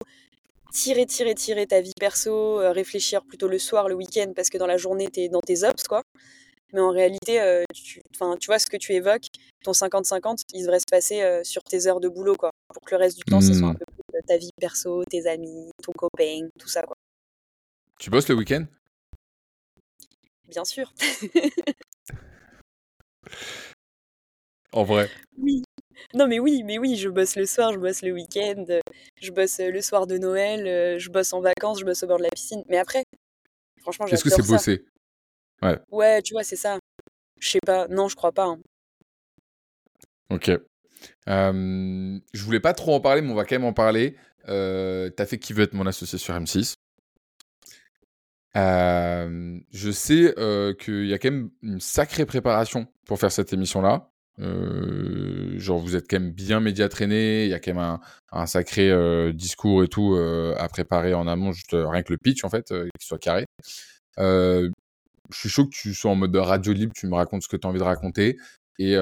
[0.72, 4.58] tirer, tirer, tirer ta vie perso, euh, réfléchir plutôt le soir, le week-end, parce que
[4.58, 6.04] dans la journée, tu es dans tes ops, quoi.
[6.74, 9.26] Mais en réalité, euh, tu, tu vois ce que tu évoques,
[9.64, 12.52] ton 50-50, il devrait se passer euh, sur tes heures de boulot, quoi.
[12.74, 13.78] Pour que le reste du temps, ce soit un mmh.
[13.78, 16.96] peu plus ta vie perso, tes amis, ton copain, tout ça, quoi.
[18.00, 18.66] Tu bosses le week-end?
[20.48, 20.94] Bien sûr.
[24.72, 25.64] en vrai Oui.
[26.14, 28.66] Non, mais oui, mais oui, je bosse le soir, je bosse le week-end,
[29.22, 32.24] je bosse le soir de Noël, je bosse en vacances, je bosse au bord de
[32.24, 32.64] la piscine.
[32.70, 33.04] Mais après,
[33.82, 34.86] franchement, Qu'est-ce que c'est bosser?
[35.62, 35.78] Ouais.
[35.92, 36.80] Ouais, tu vois, c'est ça.
[37.40, 37.88] Je sais pas.
[37.90, 38.46] Non, je crois pas.
[38.46, 38.60] Hein.
[40.30, 40.52] Ok.
[41.28, 44.16] Je voulais pas trop en parler, mais on va quand même en parler.
[44.48, 46.76] Euh, T'as fait qui veut être mon associé sur M6
[48.56, 50.34] je sais
[50.80, 54.10] qu'il y a quand même une sacrée préparation pour faire cette émission-là.
[54.42, 58.00] Euh, genre, vous êtes quand même bien médiatrainé, il y a quand même
[58.32, 62.18] un, sacré euh, discours et tout euh, à préparer en amont, juste rien que le
[62.18, 63.46] pitch en fait, qu'il soit carré.
[64.18, 64.70] je
[65.32, 67.68] suis chaud que tu sois en mode radio libre, tu me racontes ce que tu
[67.68, 68.38] as envie de raconter
[68.80, 68.96] et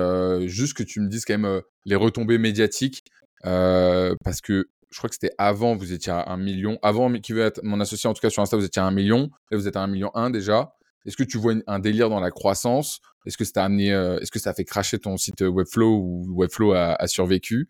[0.48, 3.06] juste que tu me dises quand même les retombées médiatiques
[3.44, 6.80] parce que je crois que c'était avant, vous étiez à un million.
[6.82, 8.92] Avant, qui veut être mon associé, en tout cas sur Insta, vous étiez à un
[8.92, 9.30] million.
[9.52, 10.74] Là, vous êtes à un million un déjà.
[11.06, 13.02] Est-ce que tu vois un délire dans la croissance?
[13.26, 16.74] Est-ce que ça a amené, est-ce que ça fait cracher ton site Webflow ou Webflow
[16.74, 17.68] a, survécu?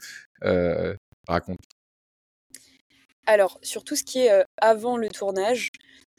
[1.28, 1.60] Raconte.
[3.26, 5.70] Alors, sur tout ce qui est avant le tournage,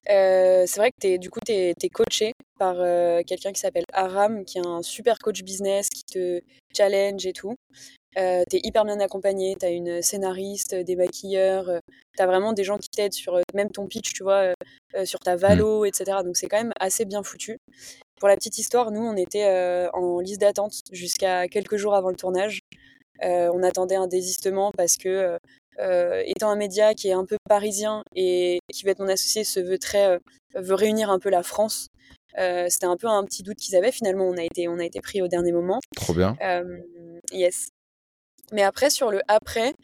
[0.06, 2.76] c'est vrai que es, du coup, tu es, coaché par
[3.24, 6.40] quelqu'un qui s'appelle Aram, qui est un super coach business, qui te
[6.76, 7.54] challenge et tout.
[8.16, 11.78] Euh, t'es hyper bien accompagné, t'as une scénariste, des maquilleurs, euh,
[12.16, 14.54] t'as vraiment des gens qui t'aident sur euh, même ton pitch, tu vois,
[14.94, 15.38] euh, sur ta mmh.
[15.38, 16.18] valo, etc.
[16.24, 17.58] Donc c'est quand même assez bien foutu.
[18.18, 19.46] Pour la petite histoire, nous, on était
[19.92, 22.58] en liste d'attente jusqu'à quelques jours avant le tournage.
[23.22, 25.38] on attendait un désistement parce que,
[26.26, 29.60] étant un média qui est un peu parisien et qui va être mon associé, se
[29.60, 30.18] veut très,
[30.56, 31.86] veut réunir un peu la France.
[32.36, 33.92] C'était un peu un petit doute qu'ils avaient.
[33.92, 35.80] Finalement, on a été, on a été pris au dernier moment.
[35.96, 36.36] Trop bien.
[37.32, 37.68] yes.
[38.52, 39.74] Mais après, sur le après,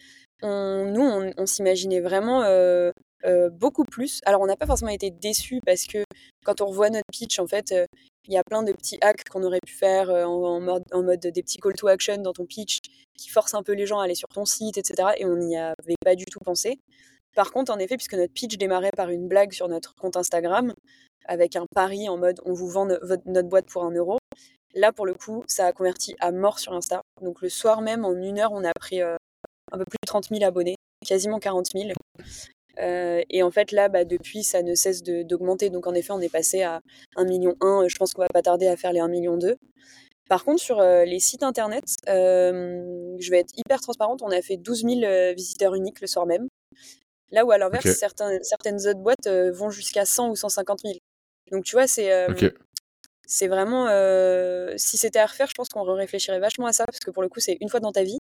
[0.43, 2.91] on, nous, on, s'imaginait vraiment euh,
[3.25, 4.21] euh, beaucoup plus.
[4.25, 6.05] Alors, on n'a pas forcément été déçus parce que
[6.45, 7.87] quand on revoit notre pitch, en fait, euh,
[8.27, 11.21] il y a plein de petits hacks qu'on aurait pu faire en, mode, en mode
[11.21, 12.79] des petits call to action dans ton pitch
[13.19, 15.11] qui forcent un peu les gens à aller sur ton site, etc.
[15.19, 16.79] Et on n'y avait pas du tout pensé.
[17.35, 20.73] Par contre, en effet, puisque notre pitch démarrait par une blague sur notre compte Instagram,
[21.27, 24.19] avec un pari en mode on vous vend notre boîte pour un euro,
[24.75, 27.03] Là, pour le coup, ça a converti à mort sur Insta.
[27.23, 29.17] Donc le soir même, en une heure, on a pris euh,
[29.71, 30.75] un peu plus de 30 000 abonnés,
[31.07, 31.91] quasiment 40 000.
[32.81, 35.71] Euh, et en fait, là, bah, depuis, ça ne cesse d'augmenter.
[35.71, 36.81] Donc en effet, on est passé à
[37.17, 37.55] 1,1 million.
[37.61, 39.39] Je pense qu'on va pas tarder à faire les 1,2 million.
[40.29, 44.57] Par contre, sur euh, les sites internet, je vais être hyper transparente, on a fait
[44.57, 46.49] 12 000 visiteurs uniques le soir même.
[47.35, 50.95] Là où, à l'inverse, certaines, autres boîtes vont jusqu'à 100 ou 150 000.
[51.51, 52.27] Donc, tu vois, c'est
[53.27, 53.89] c'est vraiment.
[53.89, 57.23] Euh, si c'était à refaire, je pense qu'on réfléchirait vachement à ça, parce que pour
[57.23, 58.19] le coup, c'est une fois dans ta vie.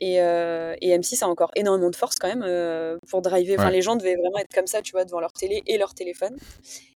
[0.00, 3.58] Et, euh, et, M6 a encore énormément de force quand même euh, pour driver.
[3.58, 5.92] Enfin, les gens devaient vraiment être comme ça, tu vois, devant leur télé et leur
[5.94, 6.36] téléphone.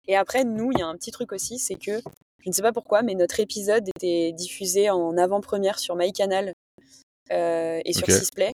[0.08, 2.00] Et après, nous, il y a un petit truc aussi, c'est que
[2.40, 6.52] je ne sais pas pourquoi, mais notre épisode était diffusé en avant-première sur MyCanal
[7.30, 8.52] et sur Sisplay.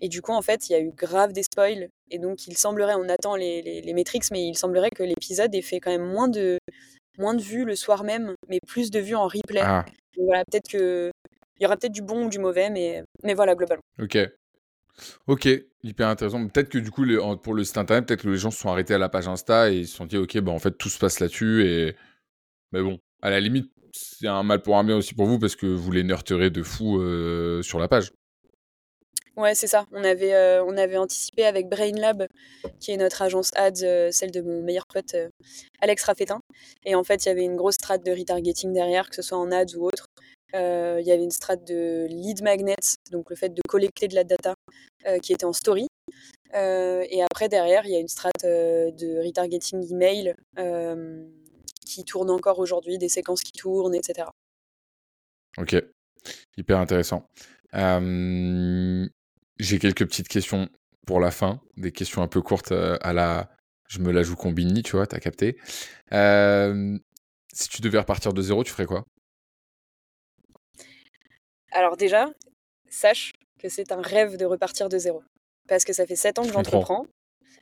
[0.00, 1.88] Et du coup, en fait, il y a eu grave des spoils.
[2.10, 5.54] Et donc, il semblerait, on attend les, les, les métriques, mais il semblerait que l'épisode
[5.54, 6.58] ait fait quand même moins de,
[7.18, 9.60] moins de vues le soir même, mais plus de vues en replay.
[9.62, 9.84] Ah.
[10.16, 11.10] voilà, peut-être que
[11.58, 13.82] il y aura peut-être du bon ou du mauvais, mais, mais voilà, globalement.
[14.00, 14.18] Ok.
[15.26, 15.48] Ok,
[15.82, 16.46] hyper intéressant.
[16.48, 17.04] Peut-être que du coup,
[17.42, 19.70] pour le site internet, peut-être que les gens se sont arrêtés à la page Insta
[19.70, 21.66] et ils se sont dit, ok, bah en fait, tout se passe là-dessus.
[21.66, 21.96] Et...
[22.72, 25.54] Mais bon, à la limite, c'est un mal pour un bien aussi pour vous parce
[25.54, 28.12] que vous les nerterez de fou euh, sur la page.
[29.36, 29.86] Ouais, c'est ça.
[29.92, 32.26] On avait, on avait anticipé avec BrainLab,
[32.78, 35.16] qui est notre agence ads, celle de mon meilleur pote
[35.80, 36.40] Alex Raffetin.
[36.84, 39.38] Et en fait, il y avait une grosse strate de retargeting derrière, que ce soit
[39.38, 40.06] en ads ou autre.
[40.52, 44.24] Il y avait une strate de lead magnets, donc le fait de collecter de la
[44.24, 44.54] data
[45.22, 45.86] qui était en story.
[46.52, 50.34] et après, derrière, il y a une strate de retargeting email
[51.86, 54.28] qui tourne encore aujourd'hui, des séquences qui tournent, etc.
[55.56, 55.76] Ok,
[56.56, 57.26] hyper intéressant.
[59.60, 60.70] J'ai quelques petites questions
[61.06, 63.50] pour la fin, des questions un peu courtes à la.
[63.88, 65.56] Je me la joue combini, tu vois, t'as capté.
[66.10, 69.04] si tu devais repartir de zéro, tu ferais quoi?
[71.72, 72.30] Alors, déjà,
[72.88, 75.22] sache que c'est un rêve de repartir de zéro.
[75.68, 77.06] Parce que ça fait 7 ans que j'entreprends.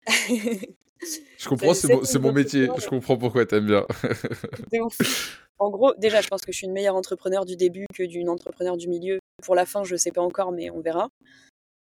[0.07, 2.69] je comprends, c'est mon, métier.
[2.79, 3.87] Je comprends pourquoi t'aimes bien.
[5.61, 8.29] En gros, déjà, je pense que je suis une meilleure entrepreneur du début que d'une
[8.29, 9.19] entrepreneur du milieu.
[9.43, 11.09] Pour la fin, je sais pas encore, mais on verra.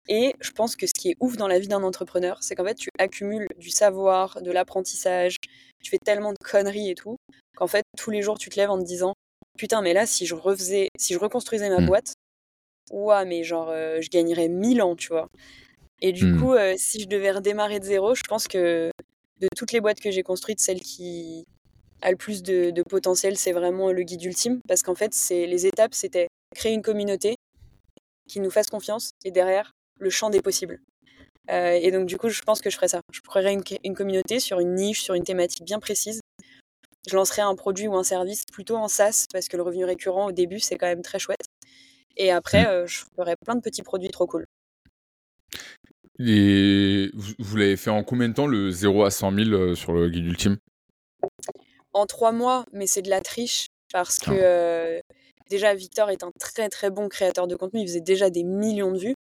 [0.09, 2.65] Et je pense que ce qui est ouf dans la vie d'un entrepreneur, c'est qu'en
[2.65, 5.37] fait, tu accumules du savoir, de l'apprentissage,
[5.83, 7.17] tu fais tellement de conneries et tout,
[7.57, 9.15] qu'en fait, tous les jours, tu te lèves en te disant
[9.59, 11.87] Putain, mais là, si je refaisais, si je reconstruisais ma mmh.
[11.87, 12.13] boîte,
[12.91, 15.29] ouah, mais genre, euh, je gagnerais 1000 ans, tu vois.
[16.01, 16.41] Et du mmh.
[16.41, 18.91] coup, euh, si je devais redémarrer de zéro, je pense que
[19.41, 21.45] de toutes les boîtes que j'ai construites, celle qui
[22.01, 24.61] a le plus de, potentiel, c'est vraiment le guide ultime.
[24.69, 27.37] Parce qu'en fait, c'est les étapes, c'était créer une communauté
[28.29, 30.81] qui nous fasse confiance et derrière, le champ des possibles.
[31.51, 33.01] Euh, et donc, du coup, je pense que je ferais ça.
[33.13, 36.21] Je créerais une, une, communauté sur une niche, sur une thématique bien précise.
[37.09, 40.27] Je lancerais un produit ou un service plutôt en SaaS parce que le revenu récurrent
[40.27, 41.47] au début, c'est quand même très chouette.
[42.17, 42.69] Et après, mmh.
[42.69, 44.45] euh, je ferais plein de petits produits trop cool.
[46.19, 49.93] Et vous, l'avez fait en combien de temps le 0 à 100 000 euh, sur
[49.93, 50.59] le guide ultime?
[51.93, 55.03] En trois mois, mais c'est de la triche parce que ah.
[55.51, 58.93] déjà Victor est un très très bon créateur de contenu, il faisait déjà des millions
[58.93, 59.15] de vues.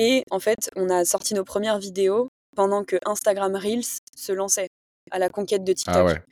[0.00, 4.68] Et en fait, on a sorti nos premières vidéos pendant que Instagram Reels se lançait
[5.10, 6.22] à la conquête de ah TikTok.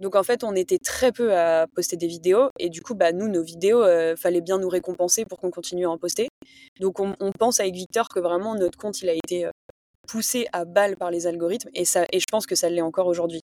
[0.00, 3.12] Donc en fait, on était très peu à poster des vidéos et du coup, bah
[3.12, 6.28] nous, nos vidéos, euh, fallait bien nous récompenser pour qu'on continue à en poster.
[6.80, 9.50] Donc on, pense avec Victor que vraiment notre compte, il a été euh,
[10.08, 13.08] poussé à balle par les algorithmes et ça, et je pense que ça l'est encore
[13.08, 13.42] aujourd'hui.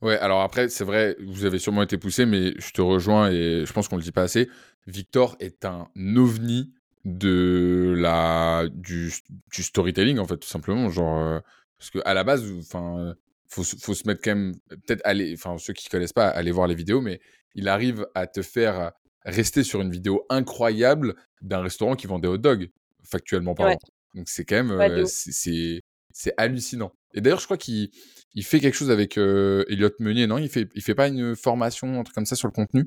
[0.00, 3.64] Ouais, alors après, c'est vrai, vous avez sûrement été poussé, mais je te rejoins et
[3.66, 4.48] je pense qu'on le dit pas assez.
[4.86, 6.72] Victor est un ovni
[7.04, 9.12] de la du,
[9.52, 11.40] du storytelling en fait tout simplement genre euh,
[11.78, 13.14] parce que à la base enfin
[13.48, 16.66] faut faut se mettre quand même peut-être aller enfin ceux qui connaissent pas aller voir
[16.66, 17.20] les vidéos mais
[17.54, 18.92] il arrive à te faire
[19.24, 22.70] rester sur une vidéo incroyable d'un restaurant qui vend des hot dogs
[23.02, 23.78] factuellement parlant.
[24.14, 26.92] Donc c'est quand même euh, c'est c'est hallucinant.
[27.12, 27.90] Et d'ailleurs je crois qu'il
[28.34, 30.38] il fait quelque chose avec euh, Elliot Meunier non?
[30.38, 32.86] Il fait il fait pas une formation un truc comme ça sur le contenu?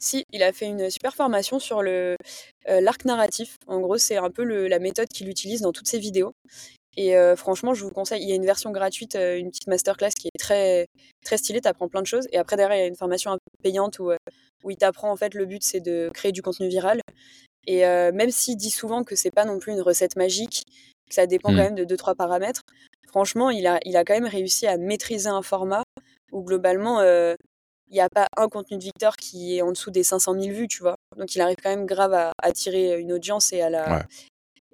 [0.00, 2.16] Si, il a fait une super formation sur le
[2.68, 3.56] euh, l'arc narratif.
[3.66, 6.32] En gros, c'est un peu la méthode qu'il utilise dans toutes ses vidéos.
[6.96, 9.68] Et euh, franchement, je vous conseille, il y a une version gratuite, euh, une petite
[9.68, 10.86] masterclass qui est très,
[11.24, 12.26] très stylée, tu apprends plein de choses.
[12.32, 14.10] Et après, derrière, il y a une formation un peu payante où,
[14.64, 17.00] où il t'apprend, en fait, le but, c'est de créer du contenu viral.
[17.66, 20.62] Et même s'il dit souvent que c'est pas non plus une recette magique,
[21.08, 21.58] que ça dépend quand mmh.
[21.58, 22.62] même de deux, trois paramètres,
[23.08, 25.82] franchement, il a, il a quand même réussi à maîtriser un format
[26.32, 27.00] où globalement,
[27.90, 30.54] il n'y a pas un contenu de Victor qui est en dessous des 500 000
[30.54, 30.96] vues, tu vois.
[31.18, 34.06] Donc il arrive quand même grave à attirer une audience et à la.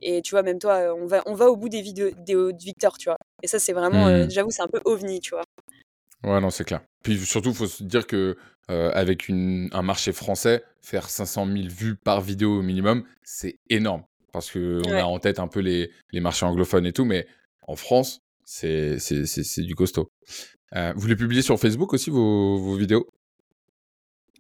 [0.02, 2.98] Et tu vois, même toi, on va, on va au bout des vidéos de Victor,
[2.98, 3.16] tu vois.
[3.42, 4.30] Et ça, c'est vraiment, euh, mmh.
[4.30, 5.44] j'avoue, c'est un peu ovni, tu vois.
[6.22, 6.82] Ouais, non, c'est clair.
[7.02, 8.36] Puis surtout, il faut se dire que
[8.70, 13.58] euh, avec une, un marché français, faire 500 000 vues par vidéo au minimum, c'est
[13.70, 14.02] énorme.
[14.32, 17.26] Parce qu'on on a en tête un peu les, les marchés anglophones et tout, mais
[17.66, 20.10] en France, c'est du costaud.
[20.74, 23.08] Euh, vous les publiez sur Facebook aussi, vos, vos vidéos?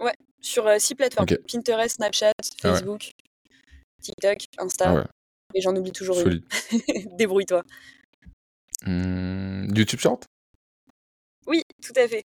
[0.00, 1.26] Ouais, sur euh, six plateformes.
[1.50, 3.10] Pinterest, Snapchat, ah Facebook,
[4.00, 5.04] TikTok, Insta.
[5.04, 5.10] Ah
[5.54, 6.42] Et j'en oublie toujours une.
[7.16, 7.62] Débrouille-toi.
[8.84, 10.24] Mmh, YouTube Short?
[11.46, 12.24] Oui, tout à fait.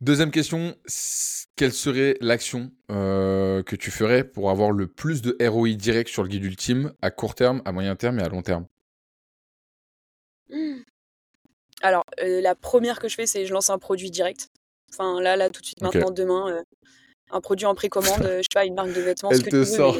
[0.00, 0.76] Deuxième question,
[1.56, 6.22] quelle serait l'action euh, que tu ferais pour avoir le plus de ROI direct sur
[6.22, 8.66] le guide ultime à court terme, à moyen terme et à long terme?
[11.82, 14.48] Alors, euh, la première que je fais, c'est je lance un produit direct.
[14.92, 16.62] Enfin, là, là, tout de suite, maintenant, demain, euh,
[17.30, 19.30] un produit en précommande, euh, je sais pas, une marque de vêtements.
[19.30, 19.96] Elle te sort.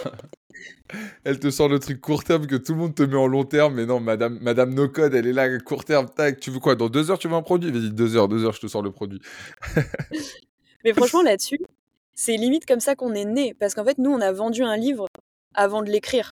[1.24, 3.44] elle te sort le truc court terme que tout le monde te met en long
[3.44, 6.08] terme, mais non, Madame, Madame No Code, elle est là court terme.
[6.08, 6.74] Tac, tu veux quoi?
[6.74, 7.70] Dans deux heures, tu veux un produit?
[7.70, 9.20] Vas-y, deux heures, deux heures, je te sors le produit.
[10.84, 11.60] mais franchement, là-dessus,
[12.14, 14.76] c'est limite comme ça qu'on est né, parce qu'en fait, nous, on a vendu un
[14.76, 15.06] livre
[15.54, 16.30] avant de l'écrire.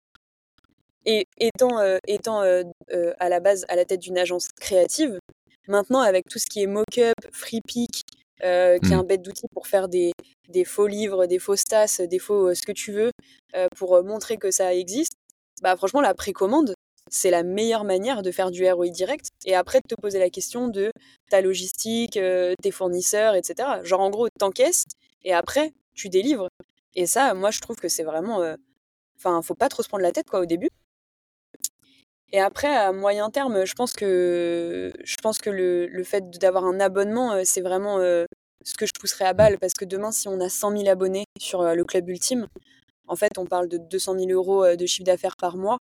[1.05, 5.17] Et étant, étant à la base à la tête d'une agence créative,
[5.69, 8.01] Maintenant, avec tout ce qui est mock-up, free pick,
[8.43, 10.13] euh, qui est un bête d'outil pour faire des,
[10.47, 13.11] des faux livres, des fausses tasses, des faux ce que tu veux
[13.75, 15.13] pour montrer que ça existe,
[15.61, 16.73] bah franchement la précommande,
[17.11, 20.31] c'est la meilleure manière de faire du ROI direct et après de te poser la
[20.31, 20.91] question de
[21.29, 22.19] ta logistique,
[22.61, 23.69] tes fournisseurs, etc.
[23.83, 24.85] Genre en gros, t'encaisses
[25.23, 26.47] et après tu délivres.
[26.95, 28.55] Et ça, moi je trouve que c'est vraiment,
[29.17, 30.69] enfin, faut pas trop se prendre la tête quoi au début.
[32.31, 34.91] Et après, à moyen terme, je pense que,
[35.47, 39.57] le, fait d'avoir un abonnement, c'est vraiment ce que je pousserais à balle.
[39.59, 42.47] Parce que demain, si on a 100 000 abonnés sur le club ultime,
[43.07, 45.77] en fait, on parle de 200 000 euros de chiffre d'affaires par mois.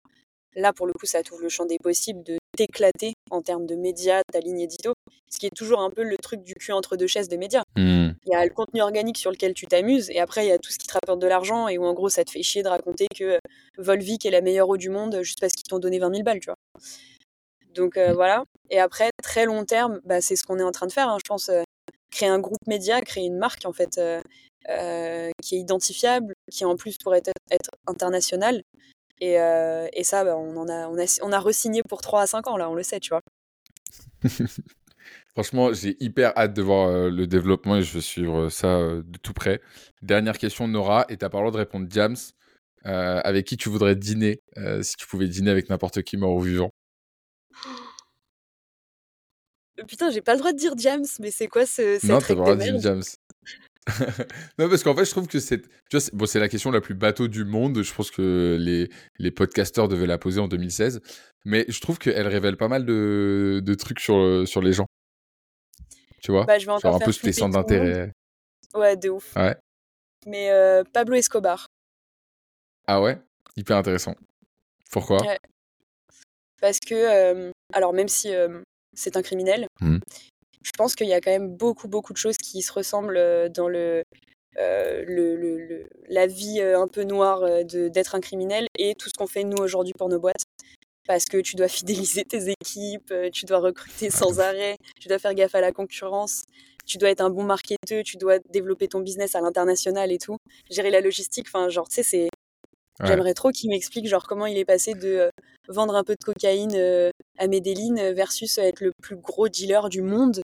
[0.55, 2.22] Là, pour le coup, ça t'ouvre le champ des possibles
[2.55, 4.95] t'éclater en termes de médias, ta ligne édito,
[5.31, 7.63] ce qui est toujours un peu le truc du cul entre deux chaises des médias.
[7.77, 8.11] Mmh.
[8.25, 10.59] Il y a le contenu organique sur lequel tu t'amuses, et après, il y a
[10.59, 12.63] tout ce qui te rapporte de l'argent, et où en gros, ça te fait chier
[12.63, 13.39] de raconter que euh,
[13.79, 16.41] Volvic est la meilleure eau du monde juste parce qu'ils t'ont donné 20 000 balles,
[16.41, 16.57] tu vois.
[17.75, 18.15] Donc euh, mmh.
[18.15, 18.45] voilà.
[18.71, 21.19] Et après, très long terme, bah, c'est ce qu'on est en train de faire, hein,
[21.23, 21.49] je pense.
[21.49, 21.63] Euh,
[22.11, 24.01] créer un groupe média, créer une marque, en fait,
[25.43, 28.63] qui est identifiable, qui en plus pourrait être, être internationale,
[29.21, 32.23] et, euh, et ça, bah, on, en a, on, a, on a re-signé pour 3
[32.23, 33.23] à 5 ans, là, on le sait, tu vois.
[35.35, 39.03] Franchement, j'ai hyper hâte de voir euh, le développement et je vais suivre ça euh,
[39.05, 39.61] de tout près.
[40.03, 42.17] Dernière question, Nora, et t'as pas le droit de répondre Jams.
[42.85, 44.43] avec qui tu voudrais dîner
[44.83, 46.71] si tu pouvais dîner avec n'importe qui mort ou vivant?
[49.89, 52.07] Putain, j'ai pas le droit de dire Jams, mais c'est quoi ce.
[52.07, 53.03] Non, t'as pas le droit de dire Jams.
[54.59, 55.62] non, parce qu'en fait, je trouve que c'est,
[56.12, 57.82] bon, c'est la question la plus bateau du monde.
[57.82, 61.01] Je pense que les, les podcasteurs devaient la poser en 2016.
[61.45, 64.87] Mais je trouve qu'elle révèle pas mal de, de trucs sur, sur les gens.
[66.22, 66.45] Tu vois?
[66.47, 68.11] Bah, je vais encore un peu tes centres d'intérêt.
[68.74, 69.37] Ouais, de ouf.
[69.37, 69.57] Ouais.
[70.26, 71.66] Mais euh, Pablo Escobar.
[72.87, 73.18] Ah ouais?
[73.57, 74.14] Hyper intéressant.
[74.91, 75.18] Pourquoi?
[76.61, 78.62] Parce que, euh, alors même si euh,
[78.95, 79.99] c'est un criminel, mmh
[80.65, 83.49] je pense qu'il y a quand même beaucoup, beaucoup de choses qui se ressemblent euh,
[83.49, 84.03] dans le,
[84.59, 89.15] euh, le, le, la vie euh, un peu noire d'être un criminel et tout ce
[89.17, 90.45] qu'on fait nous aujourd'hui pour nos boîtes.
[91.07, 95.35] Parce que tu dois fidéliser tes équipes, tu dois recruter sans arrêt, tu dois faire
[95.35, 96.45] gaffe à la concurrence,
[96.87, 100.39] tu dois être un bon marketeur, tu dois développer ton business à l'international et tout.
[100.71, 102.29] Gérer la logistique, enfin, genre, tu sais, c'est.
[103.03, 105.29] J'aimerais trop qu'il m'explique, genre, comment il est passé de
[105.67, 106.77] vendre un peu de cocaïne
[107.39, 110.41] à Medellin versus être le plus gros dealer du monde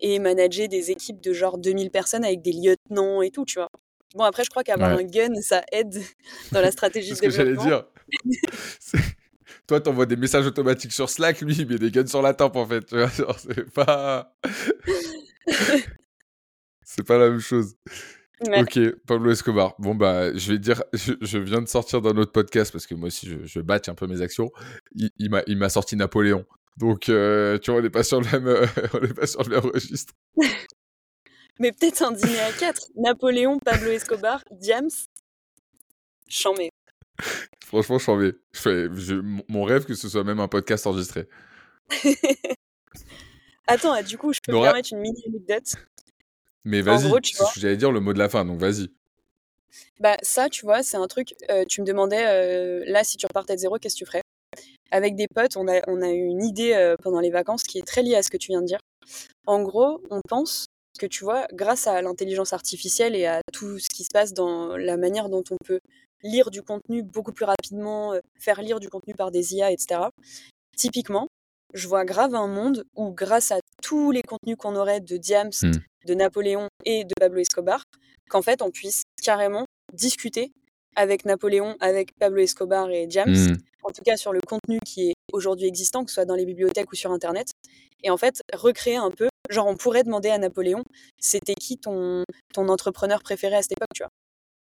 [0.00, 3.70] et manager des équipes de genre 2000 personnes avec des lieutenants et tout, tu vois.
[4.14, 6.00] Bon, après, je crois qu'avoir un gun, ça aide
[6.52, 7.62] dans la stratégie de développement.
[7.62, 9.02] ce que j'allais dire.
[9.66, 12.56] Toi, t'envoies des messages automatiques sur Slack, lui, il met des guns sur la tempe,
[12.56, 12.86] en fait.
[12.86, 14.36] Tu vois, c'est pas...
[16.84, 17.74] c'est pas la même chose.
[18.40, 19.74] Ok, Pablo Escobar.
[19.78, 23.08] Bon, bah, je vais dire, je, viens de sortir d'un autre podcast parce que moi
[23.08, 24.50] aussi, je, je batch un peu mes actions.
[24.94, 26.44] Il, il m'a sorti Napoléon.
[26.76, 28.66] Donc, euh, tu vois, on n'est pas, sur le même, euh,
[29.16, 30.12] pas sur le même registre.
[31.58, 32.88] Mais peut-être un dîner à quatre.
[32.96, 34.90] Napoléon, Pablo Escobar, Diams.
[36.28, 36.70] Chambé.
[37.64, 38.34] Franchement, chambé.
[39.48, 41.28] mon rêve que ce soit même un podcast enregistré.
[43.66, 45.76] Attends, ah, du coup, je peux me permettre une mini anecdote.
[46.64, 47.10] Mais vas-y,
[47.56, 48.90] j'allais dire le mot de la fin, donc vas-y.
[49.98, 51.34] Bah ça, tu vois, c'est un truc.
[51.50, 54.22] Euh, tu me demandais là si tu repartais de zéro, qu'est-ce que tu ferais?
[54.90, 57.78] Avec des potes, on a, on a eu une idée euh, pendant les vacances qui
[57.78, 58.80] est très liée à ce que tu viens de dire.
[59.46, 60.66] En gros, on pense
[60.98, 64.76] que tu vois, grâce à l'intelligence artificielle et à tout ce qui se passe dans
[64.76, 65.80] la manière dont on peut
[66.22, 70.00] lire du contenu beaucoup plus rapidement, euh, faire lire du contenu par des IA, etc.
[70.76, 71.28] Typiquement,
[71.74, 75.50] je vois grave un monde où, grâce à tous les contenus qu'on aurait de Diams,
[75.62, 75.72] hmm.
[76.06, 77.82] de Napoléon et de Pablo Escobar,
[78.30, 80.52] qu'en fait, on puisse carrément discuter
[80.96, 83.56] avec Napoléon, avec Pablo Escobar et James, hmm.
[83.82, 86.46] en tout cas sur le contenu qui est aujourd'hui existant, que ce soit dans les
[86.46, 87.52] bibliothèques ou sur Internet,
[88.02, 90.82] et en fait recréer un peu, genre on pourrait demander à Napoléon,
[91.20, 94.10] c'était qui ton, ton entrepreneur préféré à cette époque, tu vois?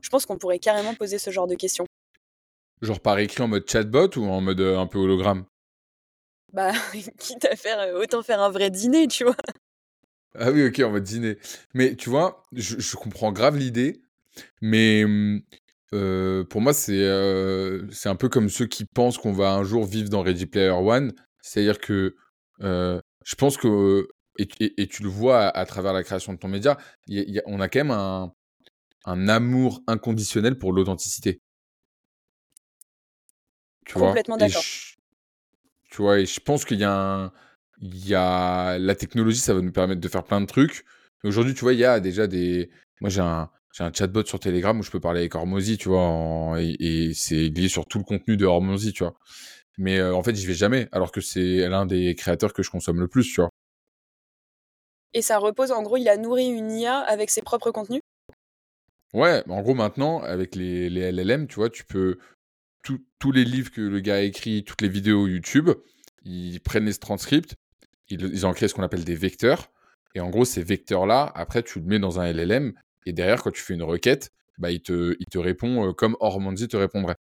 [0.03, 1.87] Je pense qu'on pourrait carrément poser ce genre de questions.
[2.83, 5.45] Genre par écrit en mode chatbot ou en mode euh, un peu hologramme?
[6.53, 6.73] Bah,
[7.19, 9.37] quitte à faire, euh, autant faire un vrai dîner, tu vois.
[10.39, 11.39] Ah oui, ok, en mode dîner.
[11.75, 14.01] Mais tu vois, je, je comprends grave l'idée,
[14.61, 15.05] mais
[15.93, 17.07] hum, pour moi, c'est
[17.91, 20.71] c'est un peu comme ceux qui pensent qu'on va un jour vivre dans Ready Player
[20.71, 21.13] One.
[21.43, 22.15] C'est-à-dire que
[22.61, 24.09] je pense que,
[24.39, 26.79] et, tu le vois à, travers la création de ton média,
[27.47, 28.33] on a quand même un,
[29.05, 31.41] un amour inconditionnel pour l'authenticité.
[33.87, 34.63] Tu Complètement d'accord.
[35.91, 37.33] Tu vois, et je pense qu'il y a un,
[37.81, 40.85] il y a la technologie, ça va nous permettre de faire plein de trucs.
[41.25, 42.71] Aujourd'hui, tu vois, il y a déjà des,
[43.01, 45.89] moi j'ai un, j'ai un chatbot sur Telegram où je peux parler avec Hormozy, tu
[45.89, 49.15] vois, et, c'est lié sur tout le contenu de Hormozy, tu vois.
[49.77, 52.71] Mais euh, en fait, j'y vais jamais, alors que c'est l'un des créateurs que je
[52.71, 53.51] consomme le plus, tu vois.
[55.15, 58.01] Et ça repose, en gros, il a nourri une IA avec ses propres contenus?
[59.15, 62.19] Ouais, en gros, maintenant, avec les, les LLM, tu vois, tu peux.
[62.83, 65.71] tous les livres que le gars a écrits, toutes les vidéos YouTube,
[66.25, 67.55] ils prennent les transcripts,
[68.09, 69.71] ils, ils ont créé ce qu'on appelle des vecteurs.
[70.17, 72.75] Et en gros, ces vecteurs-là, après, tu le mets dans un LLM.
[73.09, 76.69] Et derrière, quand tu fais une requête, bah, il, te, il te répond comme Ormandy
[76.69, 77.17] te répondrait.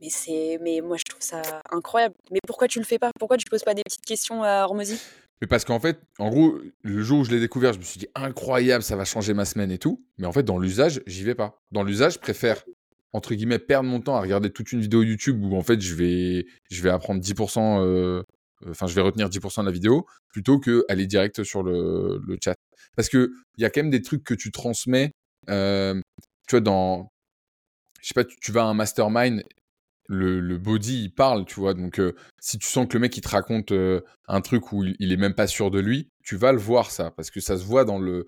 [0.00, 2.14] Mais c'est, mais moi je trouve ça incroyable.
[2.30, 3.10] Mais pourquoi tu le fais pas?
[3.18, 4.98] Pourquoi tu poses pas des petites questions à Hormozy
[5.42, 7.98] Mais parce qu'en fait, en gros, le jour où je l'ai découvert, je me suis
[7.98, 10.02] dit incroyable, ça va changer ma semaine et tout.
[10.16, 11.60] Mais en fait, dans l'usage, j'y vais pas.
[11.70, 12.64] Dans l'usage, je préfère
[13.12, 15.94] entre guillemets perdre mon temps à regarder toute une vidéo YouTube où en fait je
[15.94, 18.22] vais je vais apprendre 10%, euh,
[18.68, 22.54] enfin je vais retenir 10% de la vidéo plutôt que aller direct sur le, chat.
[22.96, 25.12] Parce que il y a quand même des trucs que tu transmets.
[25.48, 26.00] Euh,
[26.46, 27.08] tu vois dans
[28.02, 29.42] je sais pas, tu, vas à un mastermind
[30.10, 31.74] le, body, il parle, tu vois.
[31.74, 34.84] Donc, euh, si tu sens que le mec, il te raconte euh, un truc où
[34.84, 37.56] il, est même pas sûr de lui, tu vas le voir, ça, parce que ça
[37.56, 38.26] se voit dans le.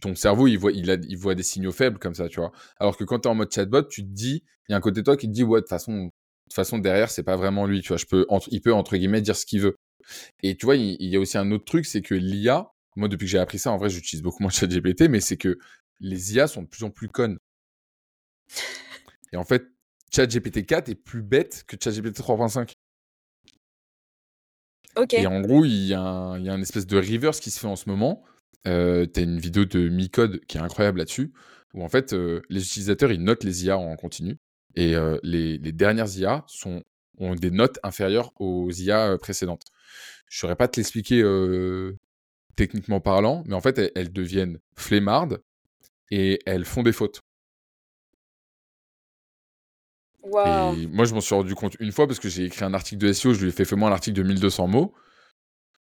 [0.00, 2.52] ton cerveau, il voit, il, a, il voit des signaux faibles comme ça, tu vois.
[2.78, 4.80] Alors que quand tu es en mode chatbot, tu te dis, il y a un
[4.80, 6.10] côté de toi qui te dit, ouais, de toute façon,
[6.50, 7.96] toute façon derrière, c'est pas vraiment lui, tu vois.
[7.96, 9.76] Je peux, il peut, entre guillemets, dire ce qu'il veut.
[10.42, 13.26] Et tu vois, il, y a aussi un autre truc, c'est que l'IA, moi, depuis
[13.26, 15.58] que j'ai appris ça, en vrai, j'utilise beaucoup moins ChatGPT, mais c'est que
[16.00, 17.38] les IA sont de plus en plus connes.
[19.32, 19.66] Et en fait,
[20.14, 22.72] ChatGPT 4 est plus bête que ChatGPT 3.5.
[24.96, 25.14] Ok.
[25.14, 27.60] Et en gros, il y, a un, il y a espèce de reverse qui se
[27.60, 28.24] fait en ce moment.
[28.66, 31.32] Euh, tu as une vidéo de Micode qui est incroyable là-dessus,
[31.74, 34.38] où en fait, euh, les utilisateurs, ils notent les IA en continu.
[34.76, 36.82] Et euh, les, les, dernières IA sont,
[37.18, 39.64] ont des notes inférieures aux IA précédentes.
[40.28, 41.22] Je ne saurais pas te l'expliquer
[42.56, 45.42] techniquement parlant, mais en fait, elles, elles deviennent flemmardes
[46.10, 47.22] et elles font des fautes.
[50.24, 53.00] Et moi, je m'en suis rendu compte une fois parce que j'ai écrit un article
[53.00, 54.92] de SEO, je lui ai fait fais-moi un article de 1200 mots.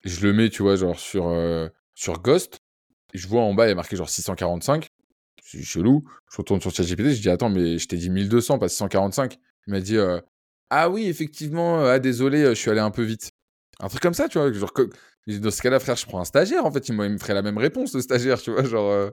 [0.04, 2.60] je le mets, tu vois, genre sur, euh, sur Ghost.
[3.12, 4.88] Et je vois en bas, il y a marqué genre 645.
[5.50, 6.04] C'est chelou.
[6.30, 9.38] Je retourne sur ChatGPT, je dis attends, mais je t'ai dit 1200, pas 645.
[9.66, 10.20] Il m'a dit euh,
[10.70, 13.32] ah oui, effectivement, ah désolé, je suis allé un peu vite.
[13.80, 14.52] Un truc comme ça, tu vois.
[14.52, 14.72] Genre,
[15.26, 16.64] dans ce cas-là, frère, je prends un stagiaire.
[16.64, 18.64] En fait, il me ferait la même réponse, le stagiaire, tu vois.
[18.64, 18.90] Genre.
[18.90, 19.10] Euh.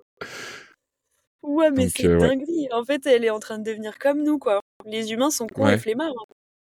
[1.41, 2.67] Ouais, mais c'est dinguerie.
[2.71, 4.61] En fait, elle est en train de devenir comme nous, quoi.
[4.85, 6.13] Les humains sont cons et flemmards.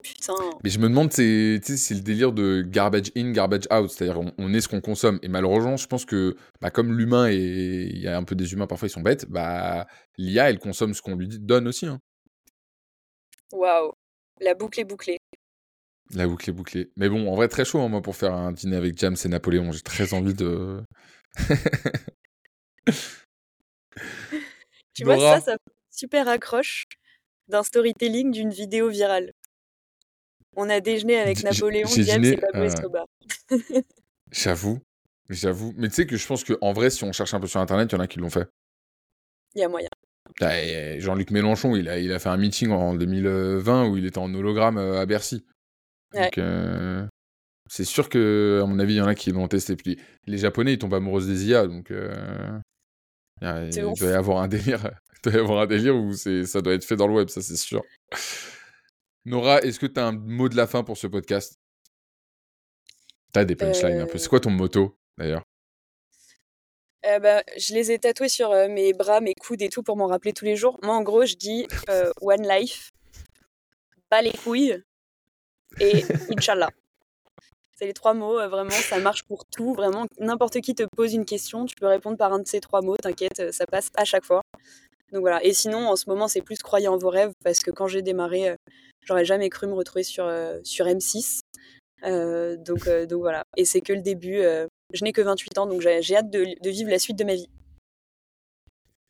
[0.03, 0.33] Putain.
[0.63, 3.89] Mais je me demande, c'est le délire de garbage in, garbage out.
[3.89, 5.19] C'est-à-dire, on, est ce qu'on consomme.
[5.23, 8.53] Et malheureusement, je pense que, bah, comme l'humain et il y a un peu des
[8.53, 9.87] humains, parfois ils sont bêtes, bah,
[10.17, 11.85] l'IA, elle consomme ce qu'on lui donne aussi.
[11.85, 11.99] Hein.
[13.51, 13.91] Waouh.
[14.39, 15.17] La boucle est bouclée.
[16.15, 16.89] La boucle est bouclée.
[16.95, 19.27] Mais bon, en vrai, très chaud, hein, moi, pour faire un dîner avec James et
[19.27, 19.71] Napoléon.
[19.73, 20.81] J'ai très envie de.
[24.93, 25.57] tu vois, ça, ça
[25.91, 26.85] super accroche
[27.49, 29.33] d'un storytelling d'une vidéo virale.
[30.61, 33.05] On a déjeuné avec Napoléon, James et Pablo euh, Escobar.
[34.31, 34.79] j'avoue,
[35.29, 35.73] j'avoue.
[35.77, 37.89] Mais tu sais que je pense qu'en vrai, si on cherche un peu sur Internet,
[37.89, 38.45] il y en a qui l'ont fait.
[39.55, 39.87] Il y a moyen.
[40.99, 44.33] Jean-Luc Mélenchon, il a, il a fait un meeting en 2020 où il était en
[44.33, 45.45] hologramme euh, à Bercy.
[46.13, 47.07] Donc, euh,
[47.69, 49.77] c'est sûr que, à mon avis, il y en a qui l'ont testé.
[49.77, 49.97] Puis
[50.27, 51.97] les Japonais, ils tombent amoureux des IA, donc il,
[53.41, 54.91] doit y avoir un délire.
[55.21, 57.41] Il doit y avoir un délire où ça doit être fait dans le web, ça
[57.41, 57.83] c'est sûr.
[59.29, 61.59] Nora, est-ce que tu as un mot de la fin pour ce podcast?
[63.31, 64.17] T'as des punchlines un peu.
[64.17, 65.43] C'est quoi ton moto d'ailleurs?
[67.05, 69.97] Euh, bah, je les ai tatoués sur euh, mes bras, mes coudes et tout pour
[69.97, 70.79] m'en rappeler tous les jours.
[70.81, 72.89] Moi, en gros, je dis euh, One Life,
[74.09, 74.81] pas les couilles
[75.79, 76.03] et
[76.35, 76.69] Inch'Allah.
[77.75, 79.75] C'est les trois mots, vraiment, ça marche pour tout.
[79.75, 82.81] Vraiment, n'importe qui te pose une question, tu peux répondre par un de ces trois
[82.81, 84.41] mots, t'inquiète, ça passe à chaque fois.
[85.11, 85.43] Donc voilà.
[85.43, 88.01] Et sinon, en ce moment, c'est plus croyez en vos rêves parce que quand j'ai
[88.01, 88.55] démarré, euh,
[89.01, 91.41] j'aurais jamais cru me retrouver sur, euh, sur M6.
[92.03, 93.43] Euh, donc, donc voilà.
[93.57, 94.41] Et c'est que le début.
[94.93, 97.49] je n'ai que 28 ans, donc j'ai hâte de, vivre la suite de ma vie.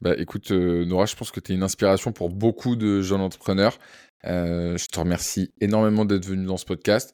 [0.02, 3.78] Bah écoute, Nora, je pense que tu es une inspiration pour beaucoup de jeunes entrepreneurs.
[4.24, 7.14] je te remercie énormément d'être venu dans ce podcast.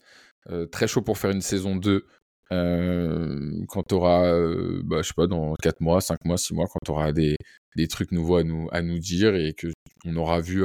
[0.71, 2.05] très chaud pour faire une saison 2
[2.49, 4.31] quand tu auras,
[4.83, 7.35] bah, je sais pas, dans 4 mois, 5 mois, 6 mois, quand tu auras des,
[7.75, 9.67] des trucs nouveaux à nous, à nous dire et que
[10.05, 10.63] on aura vu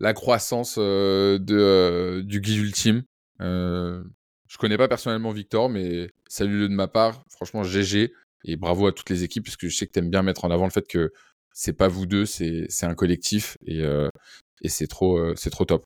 [0.00, 3.02] la croissance de, du guide ultime.
[3.40, 7.24] je connais pas personnellement Victor, mais salut-le de ma part.
[7.30, 8.12] Franchement, GG
[8.44, 10.50] et bravo à toutes les équipes, puisque je sais que tu aimes bien mettre en
[10.50, 11.12] avant le fait que
[11.52, 13.82] c'est pas vous deux, c'est un collectif et,
[14.62, 15.84] et c'est trop, c'est trop top.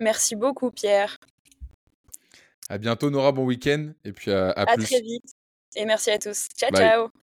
[0.00, 1.18] Merci beaucoup, Pierre.
[2.68, 3.32] À bientôt, Nora.
[3.32, 3.92] Bon week-end.
[4.04, 5.34] Et puis à, à, à très vite.
[5.76, 6.48] Et merci à tous.
[6.56, 7.23] Ciao, ciao.